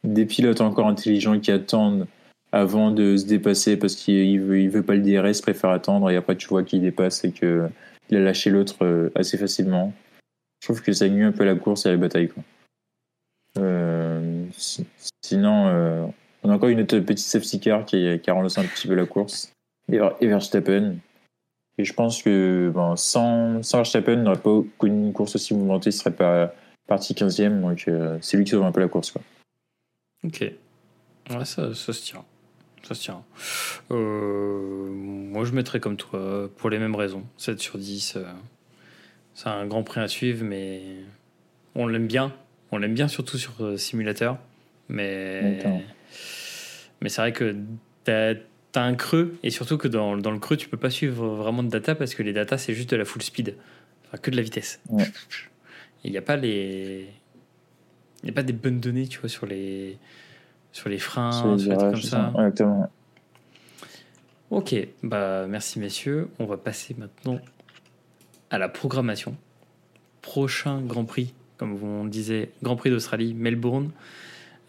[0.08, 2.08] Des pilotes encore intelligents qui attendent
[2.54, 6.10] avant de se dépasser parce qu'il il veut, veut pas le DRS, préfère attendre.
[6.10, 7.68] Et après, tu vois qu'il dépasse et qu'il
[8.12, 9.92] a lâché l'autre euh, assez facilement.
[10.62, 12.30] Je trouve que ça nuit un peu la course et la bataille.
[13.58, 14.86] Euh, si-
[15.24, 16.06] sinon, euh,
[16.44, 18.94] on a encore une autre petite safety car qui, qui a relancé un petit peu
[18.96, 19.52] la course.
[19.92, 20.96] Et, Ver- et Verstappen.
[21.78, 25.90] Et je pense que bon, sans, Verstappen, on n'aurait pas connu une course aussi mouvementée,
[25.90, 26.54] il serait pas
[26.88, 27.62] parti 15ème.
[27.62, 27.90] Donc
[28.22, 29.14] c'est lui qui sauve un peu la course.
[30.28, 30.42] Ok.
[31.32, 32.24] Ouais, ça, ça se tient.
[32.84, 33.24] Ça se tient.
[33.92, 37.26] Euh, moi, je mettrais comme toi, pour les mêmes raisons.
[37.38, 38.16] 7 sur 10.
[38.16, 38.24] euh,
[39.34, 40.82] c'est un grand prix à suivre, mais
[41.76, 42.34] on l'aime bien.
[42.72, 44.38] On l'aime bien surtout sur euh, simulateur.
[44.90, 45.84] Mais,
[47.02, 47.56] mais c'est vrai que
[48.06, 48.36] t'as
[48.76, 51.64] as un creux, et surtout que dans, dans le creux, tu peux pas suivre vraiment
[51.64, 53.56] de data parce que les data, c'est juste de la full speed.
[54.06, 54.80] Enfin, que de la vitesse.
[54.90, 55.06] Ouais.
[56.04, 57.10] Il n'y a pas les.
[58.24, 59.98] Il n'y a pas des bonnes données, tu vois, sur les,
[60.72, 62.32] sur les freins, Sur sur les trucs virages, comme ça.
[62.36, 62.90] Ouais, exactement.
[64.50, 66.30] Ok, bah merci messieurs.
[66.40, 67.40] On va passer maintenant
[68.50, 69.36] à la programmation.
[70.22, 73.92] Prochain Grand Prix, comme on disait, Grand Prix d'Australie, Melbourne,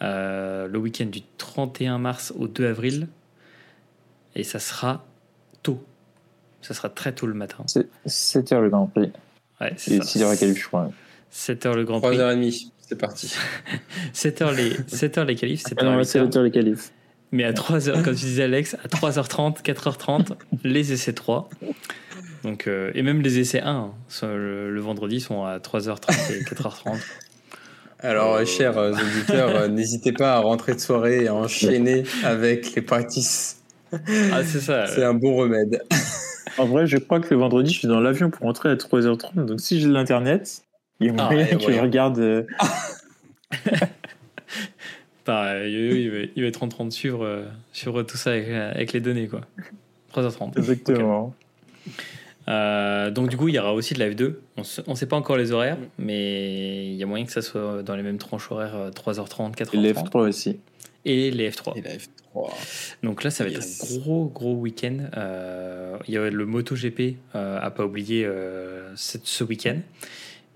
[0.02, 3.08] euh, le week-end du 31 mars au 2 avril.
[4.34, 5.04] Et ça sera
[5.62, 5.82] tôt.
[6.60, 7.64] Ça sera très tôt le matin.
[7.66, 9.12] C'est 7 heures le Grand Prix.
[9.60, 10.90] Ouais, c'est 6 heures à qualif, je crois.
[11.30, 12.16] 7 heures le Grand Prix.
[12.16, 13.34] 3h30, c'est parti.
[14.12, 16.92] 7 heures les, 7 heures les qualifs, 7 Ah les c'est 7 heures les qualifs.
[17.30, 20.32] Mais à 3h, comme tu disais Alex, à 3h30, 4h30,
[20.64, 21.50] les essais 3.
[22.42, 23.90] Donc, euh, et même les essais 1, hein,
[24.22, 26.96] le, le vendredi, sont à 3h30 et 4h30.
[27.98, 32.74] Alors, euh, chers euh, auditeurs, n'hésitez pas à rentrer de soirée et à enchaîner avec
[32.74, 33.60] les practices.
[33.92, 34.86] Ah, c'est ça.
[34.86, 35.82] C'est un bon remède.
[36.56, 39.44] En vrai, je crois que le vendredi, je suis dans l'avion pour rentrer à 3h30.
[39.44, 40.62] Donc si j'ai de l'internet,
[41.00, 42.18] il y a Ah, moyen ouais, que je regarde.
[42.18, 42.42] euh,
[45.24, 48.30] Pareil, Yo-Yo, il, va, il va être en train de suivre, euh, suivre tout ça
[48.30, 49.42] avec, avec les données, quoi.
[50.14, 50.56] 3h30.
[50.58, 51.34] Exactement.
[52.48, 54.36] Euh, donc, du coup, il y aura aussi de la F2.
[54.86, 57.82] On ne sait pas encore les horaires, mais il y a moyen que ça soit
[57.82, 59.82] dans les mêmes tranches horaires, euh, 3h30, Et 4h30.
[59.82, 60.58] l'F3 aussi.
[61.04, 61.76] Et les F3.
[61.76, 62.50] Et la F3.
[63.02, 63.82] Donc là, ça va Yes.
[63.82, 64.96] être un gros, gros week-end.
[65.16, 69.76] Euh, il y a le MotoGP euh, à pas oublier euh, ce week-end.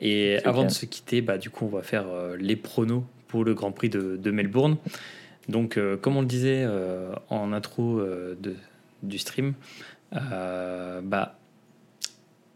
[0.04, 3.44] Et avant de se quitter, bah, du coup, on va faire euh, les pronos pour
[3.44, 4.76] le Grand Prix de, de Melbourne.
[5.48, 8.56] Donc, euh, comme on le disait euh, en intro de,
[9.04, 9.54] du stream,
[10.12, 11.38] bah,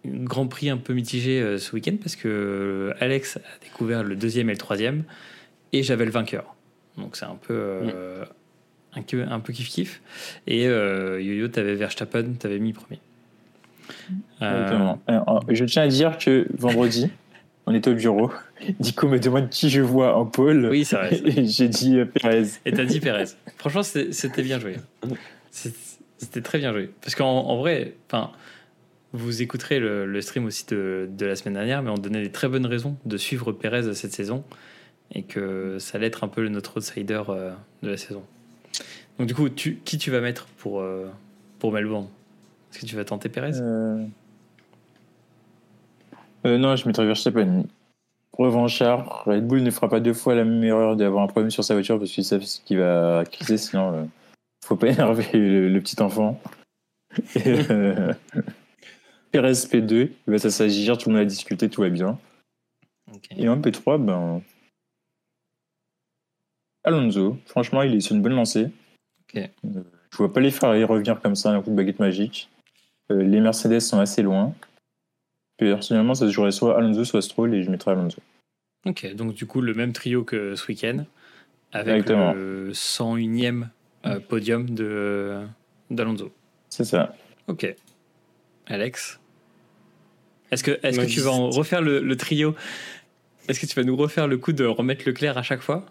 [0.05, 4.53] Grand Prix un peu mitigé ce week-end parce que Alex a découvert le deuxième et
[4.53, 5.05] le troisième
[5.73, 6.55] et j'avais le vainqueur.
[6.97, 7.81] Donc c'est un peu
[8.95, 10.01] un, peu- un peu kiff kiff.
[10.47, 13.01] Et Yo-Yo, t'avais Verstappen, t'avais mis premier.
[14.41, 15.01] Exactement.
[15.09, 17.11] Euh, je tiens à dire que vendredi,
[17.67, 18.31] on était au bureau.
[18.81, 20.67] Nico me demande qui je vois en pôle.
[20.71, 21.21] oui, c'est vrai.
[21.25, 22.47] Et j'ai dit euh, Perez.
[22.65, 23.27] Et t'as dit Perez.
[23.59, 24.77] Franchement, c'était bien joué.
[25.51, 26.91] C'était très bien joué.
[27.03, 28.31] Parce qu'en en vrai, enfin,
[29.13, 32.33] vous écouterez le, le stream aussi de, de la semaine dernière, mais on donnait des
[32.33, 34.45] très bonnes raisons de suivre Perez cette saison
[35.15, 37.53] et que ça allait être un peu notre outsider euh,
[37.83, 38.23] de la saison.
[39.19, 41.07] Donc du coup, tu, qui tu vas mettre pour, euh,
[41.59, 42.07] pour Melbourne?
[42.73, 44.05] Est-ce que tu vas tenter Perez Euh...
[46.45, 47.65] euh, non, je mettrais Verstappen.
[48.33, 51.65] Revanchard, Red Bull ne fera pas deux fois la même erreur d'avoir un problème sur
[51.65, 54.05] sa voiture parce qu'ils savent ce qui va criser, sinon euh,
[54.65, 56.39] faut pas énerver le, le petit enfant.
[57.35, 58.13] Et, euh,
[59.33, 62.19] Perez P2, il va s'agir, tout le monde a discuté, tout va bien.
[63.37, 64.43] Et en P3, ben.
[66.85, 68.71] Alonso, franchement, il est sur une bonne lancée.
[69.23, 69.37] Ok.
[69.43, 69.83] Euh,
[70.13, 72.49] Je vois pas les Ferrari revenir comme ça, un coup de baguette magique.
[73.11, 74.55] Euh, les Mercedes sont assez loin.
[75.57, 78.19] Personnellement, ça se jouerait soit Alonso, soit Stroll, et je mettrais Alonso.
[78.85, 81.05] Ok, donc du coup, le même trio que ce week-end,
[81.73, 82.33] avec Exactement.
[82.35, 83.67] le 101e
[84.07, 85.41] euh, podium de
[85.91, 86.31] d'Alonso.
[86.69, 87.15] C'est ça.
[87.49, 87.75] Ok.
[88.67, 89.19] Alex?
[90.51, 92.55] Est-ce que, est-ce Moi, que tu vas en refaire le, le trio?
[93.49, 95.87] Est-ce que tu vas nous refaire le coup de remettre Leclerc à chaque fois?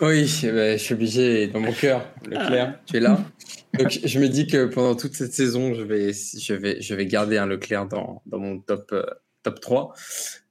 [0.00, 3.18] Oui, eh ben, je suis obligé, dans mon cœur, Leclerc, tu es là.
[3.78, 7.06] Donc, je me dis que pendant toute cette saison, je vais, je vais, je vais
[7.06, 9.04] garder un Leclerc dans, dans mon top, euh,
[9.42, 9.94] top 3.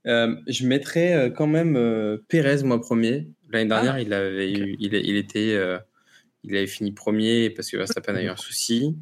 [0.08, 3.28] Euh, je mettrais euh, quand même euh, Pérez, moi, premier.
[3.50, 5.58] L'année dernière, il, avait eu, il, il était,
[6.44, 8.98] il avait fini premier parce que Verstappen a eu un souci.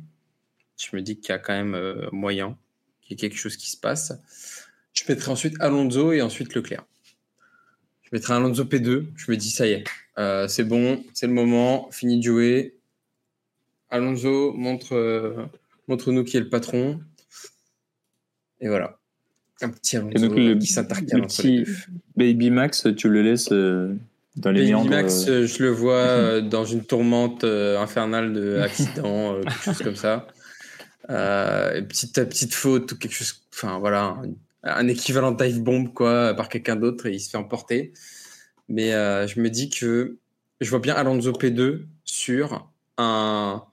[0.77, 2.57] Je me dis qu'il y a quand même moyen,
[3.01, 4.13] qu'il y ait quelque chose qui se passe.
[4.93, 6.85] Je mettrai ensuite Alonso et ensuite Leclerc.
[8.03, 9.05] Je mettrai Alonso P2.
[9.15, 9.83] Je me dis, ça y est,
[10.47, 12.75] c'est bon, c'est le moment, fini de jouer.
[13.93, 15.45] Alonso, montre, euh,
[15.87, 16.99] montre-nous qui est le patron.
[18.59, 18.97] Et voilà.
[19.61, 21.77] Un petit Alonso Et donc, le- qui s'intercale le entre les petit deux.
[22.17, 23.95] Baby Max, tu le laisses euh,
[24.35, 24.89] dans les Baby méandres.
[24.89, 29.95] Max, euh, je le vois euh, dans une tourmente infernale de accident, quelque chose comme
[29.95, 30.27] ça.
[31.07, 33.43] Petite, petite faute ou quelque chose.
[33.53, 34.17] Enfin, voilà.
[34.63, 37.93] Un, un équivalent dive bomb, quoi, par quelqu'un d'autre et il se fait emporter.
[38.69, 40.17] Mais je me dis que
[40.61, 42.67] je vois bien Alonso P2 sur
[42.97, 43.63] un.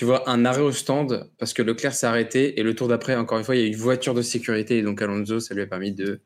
[0.00, 3.16] Tu vois, un arrêt au stand parce que Leclerc s'est arrêté et le tour d'après,
[3.16, 5.54] encore une fois, il y a eu une voiture de sécurité et donc Alonso, ça
[5.54, 6.20] lui a permis de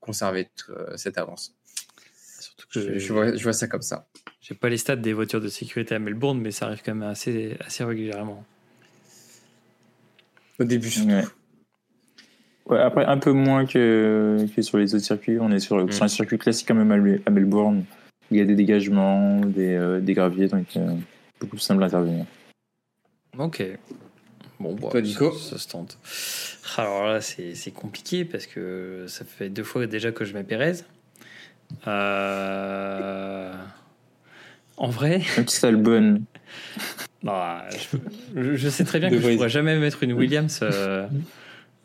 [0.00, 1.54] conserver euh, cette avance.
[2.40, 4.06] Surtout que Je, je vois, je vois ça comme ça.
[4.40, 7.06] j'ai pas les stats des voitures de sécurité à Melbourne, mais ça arrive quand même
[7.06, 8.46] assez, assez régulièrement.
[10.58, 11.10] Au début, surtout.
[11.10, 11.24] Ouais.
[12.64, 15.36] Ouais, après, un peu moins que, que sur les autres circuits.
[15.38, 15.92] On est sur, Mm.
[15.92, 17.84] sur un circuit classique quand même à, Mel- à Melbourne.
[18.30, 20.94] Il y a des dégagements, des, euh, des graviers, donc euh,
[21.40, 22.24] beaucoup plus simple à intervenir.
[23.38, 23.62] Ok.
[24.60, 25.98] Bon, bah, Toi, Nico ça, ça se tente.
[26.76, 30.72] Alors là, c'est compliqué parce que ça fait deux fois déjà que je mets Pérez.
[31.86, 33.52] Euh,
[34.76, 36.22] En vrai, Un petit Albon.
[37.22, 37.98] bah, je,
[38.42, 39.34] je- je sais très bien que De je vrai.
[39.36, 41.06] pourrais jamais mettre une Williams euh,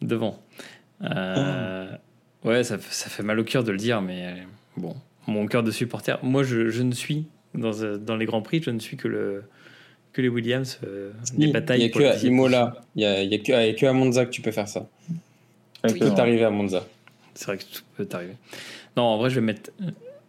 [0.02, 0.42] devant.
[1.04, 1.90] Euh,
[2.44, 4.44] Ouais, ça, ça fait mal au cœur de le dire, mais
[4.76, 4.98] bon,
[5.28, 6.20] mon cœur de supporter.
[6.24, 7.26] Moi, je, je ne suis
[7.56, 9.44] dans, dans les grands prix, je ne suis que le
[10.14, 11.80] que les Williams, euh, des Il batailles.
[11.80, 13.74] n'y a que à Imola, il n'y a, il y a, que- il y a
[13.74, 14.88] que à Monza que tu peux faire ça.
[15.88, 16.86] Tout peut arriver à Monza.
[17.34, 18.36] C'est vrai que tout peut arriver.
[18.96, 19.72] Non, en vrai, je vais mettre.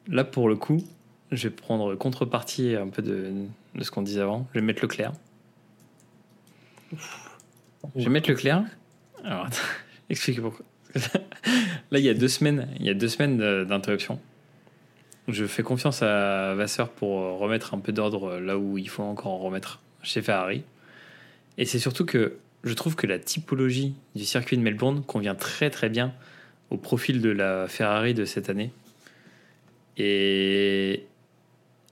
[0.08, 0.82] Là, pour le coup,
[1.30, 3.30] je vais prendre contrepartie un peu de,
[3.74, 4.46] de ce qu'on disait avant.
[4.54, 5.12] Je vais mettre Leclerc.
[7.96, 8.64] Je vais mettre Leclerc.
[9.24, 9.56] Alors, attends,
[10.10, 10.64] explique pourquoi.
[11.90, 14.18] Là, il y a deux semaines, il y a deux semaines d'interruption.
[15.28, 19.32] Je fais confiance à Vasseur pour remettre un peu d'ordre là où il faut encore
[19.32, 20.62] en remettre chez Ferrari.
[21.56, 25.70] Et c'est surtout que je trouve que la typologie du circuit de Melbourne convient très
[25.70, 26.12] très bien
[26.70, 28.72] au profil de la Ferrari de cette année.
[29.96, 31.04] Et,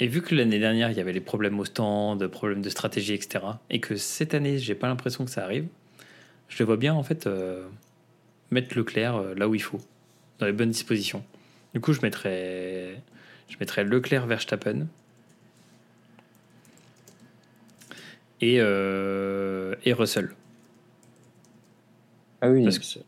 [0.00, 3.44] vu que l'année dernière, il y avait les problèmes au stand, problèmes de stratégie, etc.,
[3.70, 5.66] et que cette année, j'ai pas l'impression que ça arrive,
[6.48, 7.66] je le vois bien en fait euh,
[8.50, 9.80] mettre Leclerc euh, là où il faut,
[10.38, 11.24] dans les bonnes dispositions.
[11.72, 12.96] Du coup, je mettrais,
[13.52, 14.86] je mettrais Leclerc Verstappen.
[18.40, 20.30] Et, euh, et Russell.
[22.40, 22.64] Ah oui.
[22.64, 22.98] Parce que-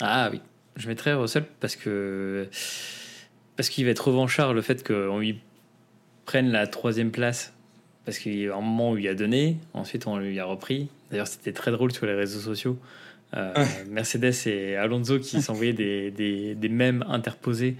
[0.00, 0.40] Ah oui,
[0.76, 2.48] je mettrais Russell parce que
[3.56, 5.40] parce qu'il va être revanchard le fait qu'on lui
[6.24, 7.52] prenne la troisième place
[8.04, 10.88] parce qu'il y a un moment où il a donné, ensuite on lui a repris.
[11.10, 12.78] D'ailleurs, c'était très drôle sur les réseaux sociaux.
[13.36, 13.52] Euh,
[13.88, 17.76] Mercedes et Alonso qui s'envoyaient des, des, des mèmes interposés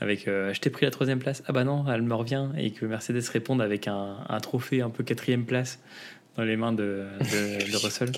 [0.00, 2.70] avec euh, je t'ai pris la troisième place, ah bah non, elle me revient, et
[2.72, 5.80] que Mercedes réponde avec un, un trophée un peu quatrième place
[6.36, 8.10] dans les mains de, de, de Russell.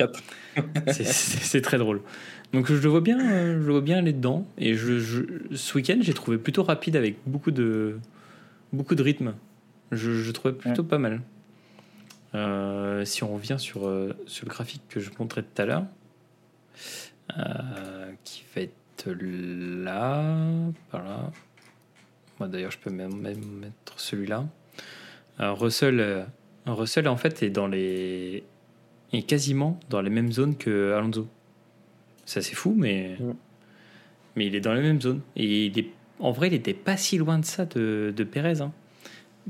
[0.93, 2.01] C'est- très drôle.
[2.55, 4.47] Donc je le vois bien, euh, je le vois bien aller dedans.
[4.57, 5.24] Et je, je-
[5.55, 7.99] ce week-end, j'ai trouvé plutôt rapide avec beaucoup de,
[8.72, 9.35] beaucoup de rythme.
[9.93, 11.20] Je, je trouvais plutôt pas mal.
[12.35, 13.81] Euh, si on revient sur,
[14.27, 15.85] sur le graphique que je montrais tout à l'heure,
[17.39, 18.72] euh, qui va être
[19.20, 20.35] là,
[20.91, 21.31] par là.
[22.39, 24.45] Moi d'ailleurs, je peux même, même mettre celui-là.
[25.41, 26.24] Euh, Russell, euh,
[26.66, 28.45] Russell en fait est dans les
[29.12, 31.28] est quasiment dans les mêmes zones que Alonso.
[32.24, 33.34] C'est assez fou, mais, Ouais.
[34.34, 35.20] mais il est dans les mêmes zones.
[35.37, 38.61] Et il est, en vrai, il n'était pas si loin de ça de, de Perez.
[38.61, 38.72] hein.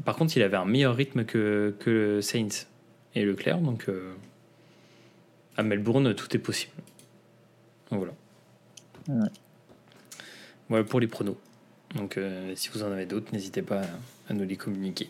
[0.04, 2.68] Par contre, il avait un meilleur rythme que, que Sainz
[3.14, 3.58] et Leclerc.
[3.60, 4.12] Donc, euh,
[5.56, 6.74] à Melbourne, tout est possible.
[7.90, 9.22] Donc, voilà.
[9.24, 9.30] Ouais.
[10.68, 11.36] Voilà pour les pronos.
[11.94, 13.82] Donc, euh, si vous en avez d'autres, n'hésitez pas
[14.28, 15.08] à, nous les communiquer.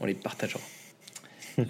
[0.00, 0.60] On les partagera.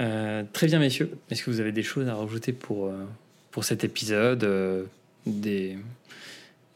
[0.00, 1.10] Euh, très bien, messieurs.
[1.30, 3.04] Est-ce que vous avez des choses à rajouter pour, euh,
[3.50, 4.88] pour cet épisode
[5.26, 5.76] des,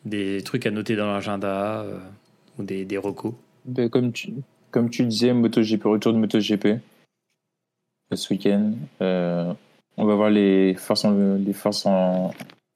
[0.05, 1.87] des trucs à noter dans l'agenda
[2.59, 3.33] ou des, des recos?
[3.65, 4.35] Ben, comme, tu,
[4.71, 6.83] comme tu disais, MotoGP, retour de MotoGP
[8.13, 8.75] ce week-end.
[9.01, 12.35] on va voir les forces en, les forces en,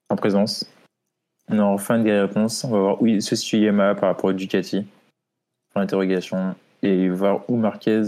[0.09, 0.67] en présence.
[1.53, 2.65] On a enfin des réponses.
[2.65, 4.87] On va voir où se situe Yamaha par rapport à Ducati.
[5.71, 6.55] Pour l'interrogation.
[6.83, 8.03] Et voir où Marquez,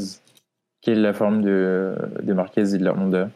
[0.81, 3.31] quelle est la forme de, de Marquez et de la Honda.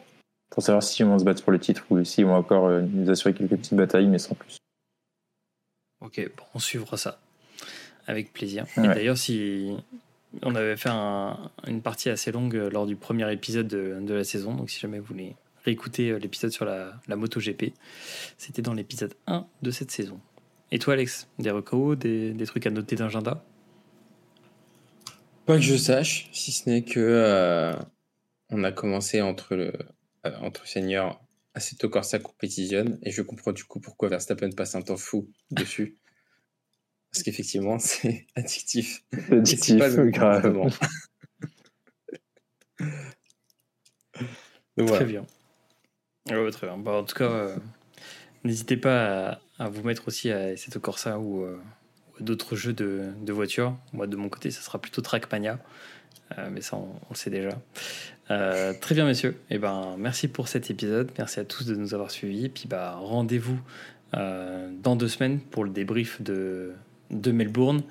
[0.49, 3.09] Pour savoir si vont se battre pour le titre ou s'ils vont encore euh, nous
[3.09, 4.57] assurer quelques petites batailles, mais sans plus.
[6.01, 7.19] Ok, bon, on suivra ça.
[8.07, 8.65] Avec plaisir.
[8.77, 9.77] Et d'ailleurs, si
[10.41, 14.55] on avait fait une partie assez longue lors du premier épisode de, de la saison,
[14.55, 15.35] donc si jamais vous voulez
[15.69, 17.73] réécouter euh, l'épisode sur la, la MotoGP.
[18.37, 20.19] C'était dans l'épisode 1 de cette saison.
[20.71, 23.43] Et toi, Alex, des recos, des, des trucs à noter d'agenda
[25.45, 27.73] Pas que je sache, si ce n'est que euh,
[28.49, 29.73] on a commencé entre le
[30.25, 34.81] euh, entre seniors Assetto Corsa Competition et je comprends du coup pourquoi Verstappen passe un
[34.81, 35.97] temps fou dessus.
[37.11, 39.03] Parce qu'effectivement, c'est addictif.
[39.31, 40.69] Addictif, grave.
[44.77, 45.25] Très bien.
[46.29, 46.77] Très bien.
[46.77, 47.55] Bah, en tout cas, euh,
[48.43, 51.59] n'hésitez pas à, vous mettre aussi à cette Corsa ou, euh,
[52.19, 53.75] d'autres jeux de, de voitures.
[53.93, 55.59] Moi, de mon côté, ça sera plutôt Trackmania.
[56.37, 57.57] Euh, mais ça, on, le sait déjà.
[58.27, 59.39] très bien, messieurs.
[59.49, 61.09] Eh ben, merci pour cet épisode.
[61.17, 62.45] Merci à tous de nous avoir suivis.
[62.45, 63.59] Et puis, bah, rendez-vous
[64.13, 66.73] dans deux semaines pour le débrief de,
[67.11, 67.83] de Melbourne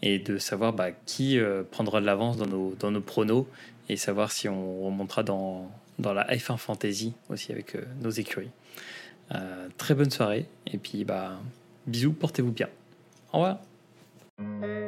[0.00, 1.38] et de savoir bah, qui
[1.70, 3.46] prendra de l'avance dans nos, dans nos pronos
[3.88, 8.50] et savoir si on remontera dans, dans la F1 Fantasy aussi avec euh, nos écuries.
[9.34, 11.38] Euh, très bonne soirée et puis bah
[11.86, 12.68] bisous, portez-vous bien.
[13.32, 14.85] Au revoir.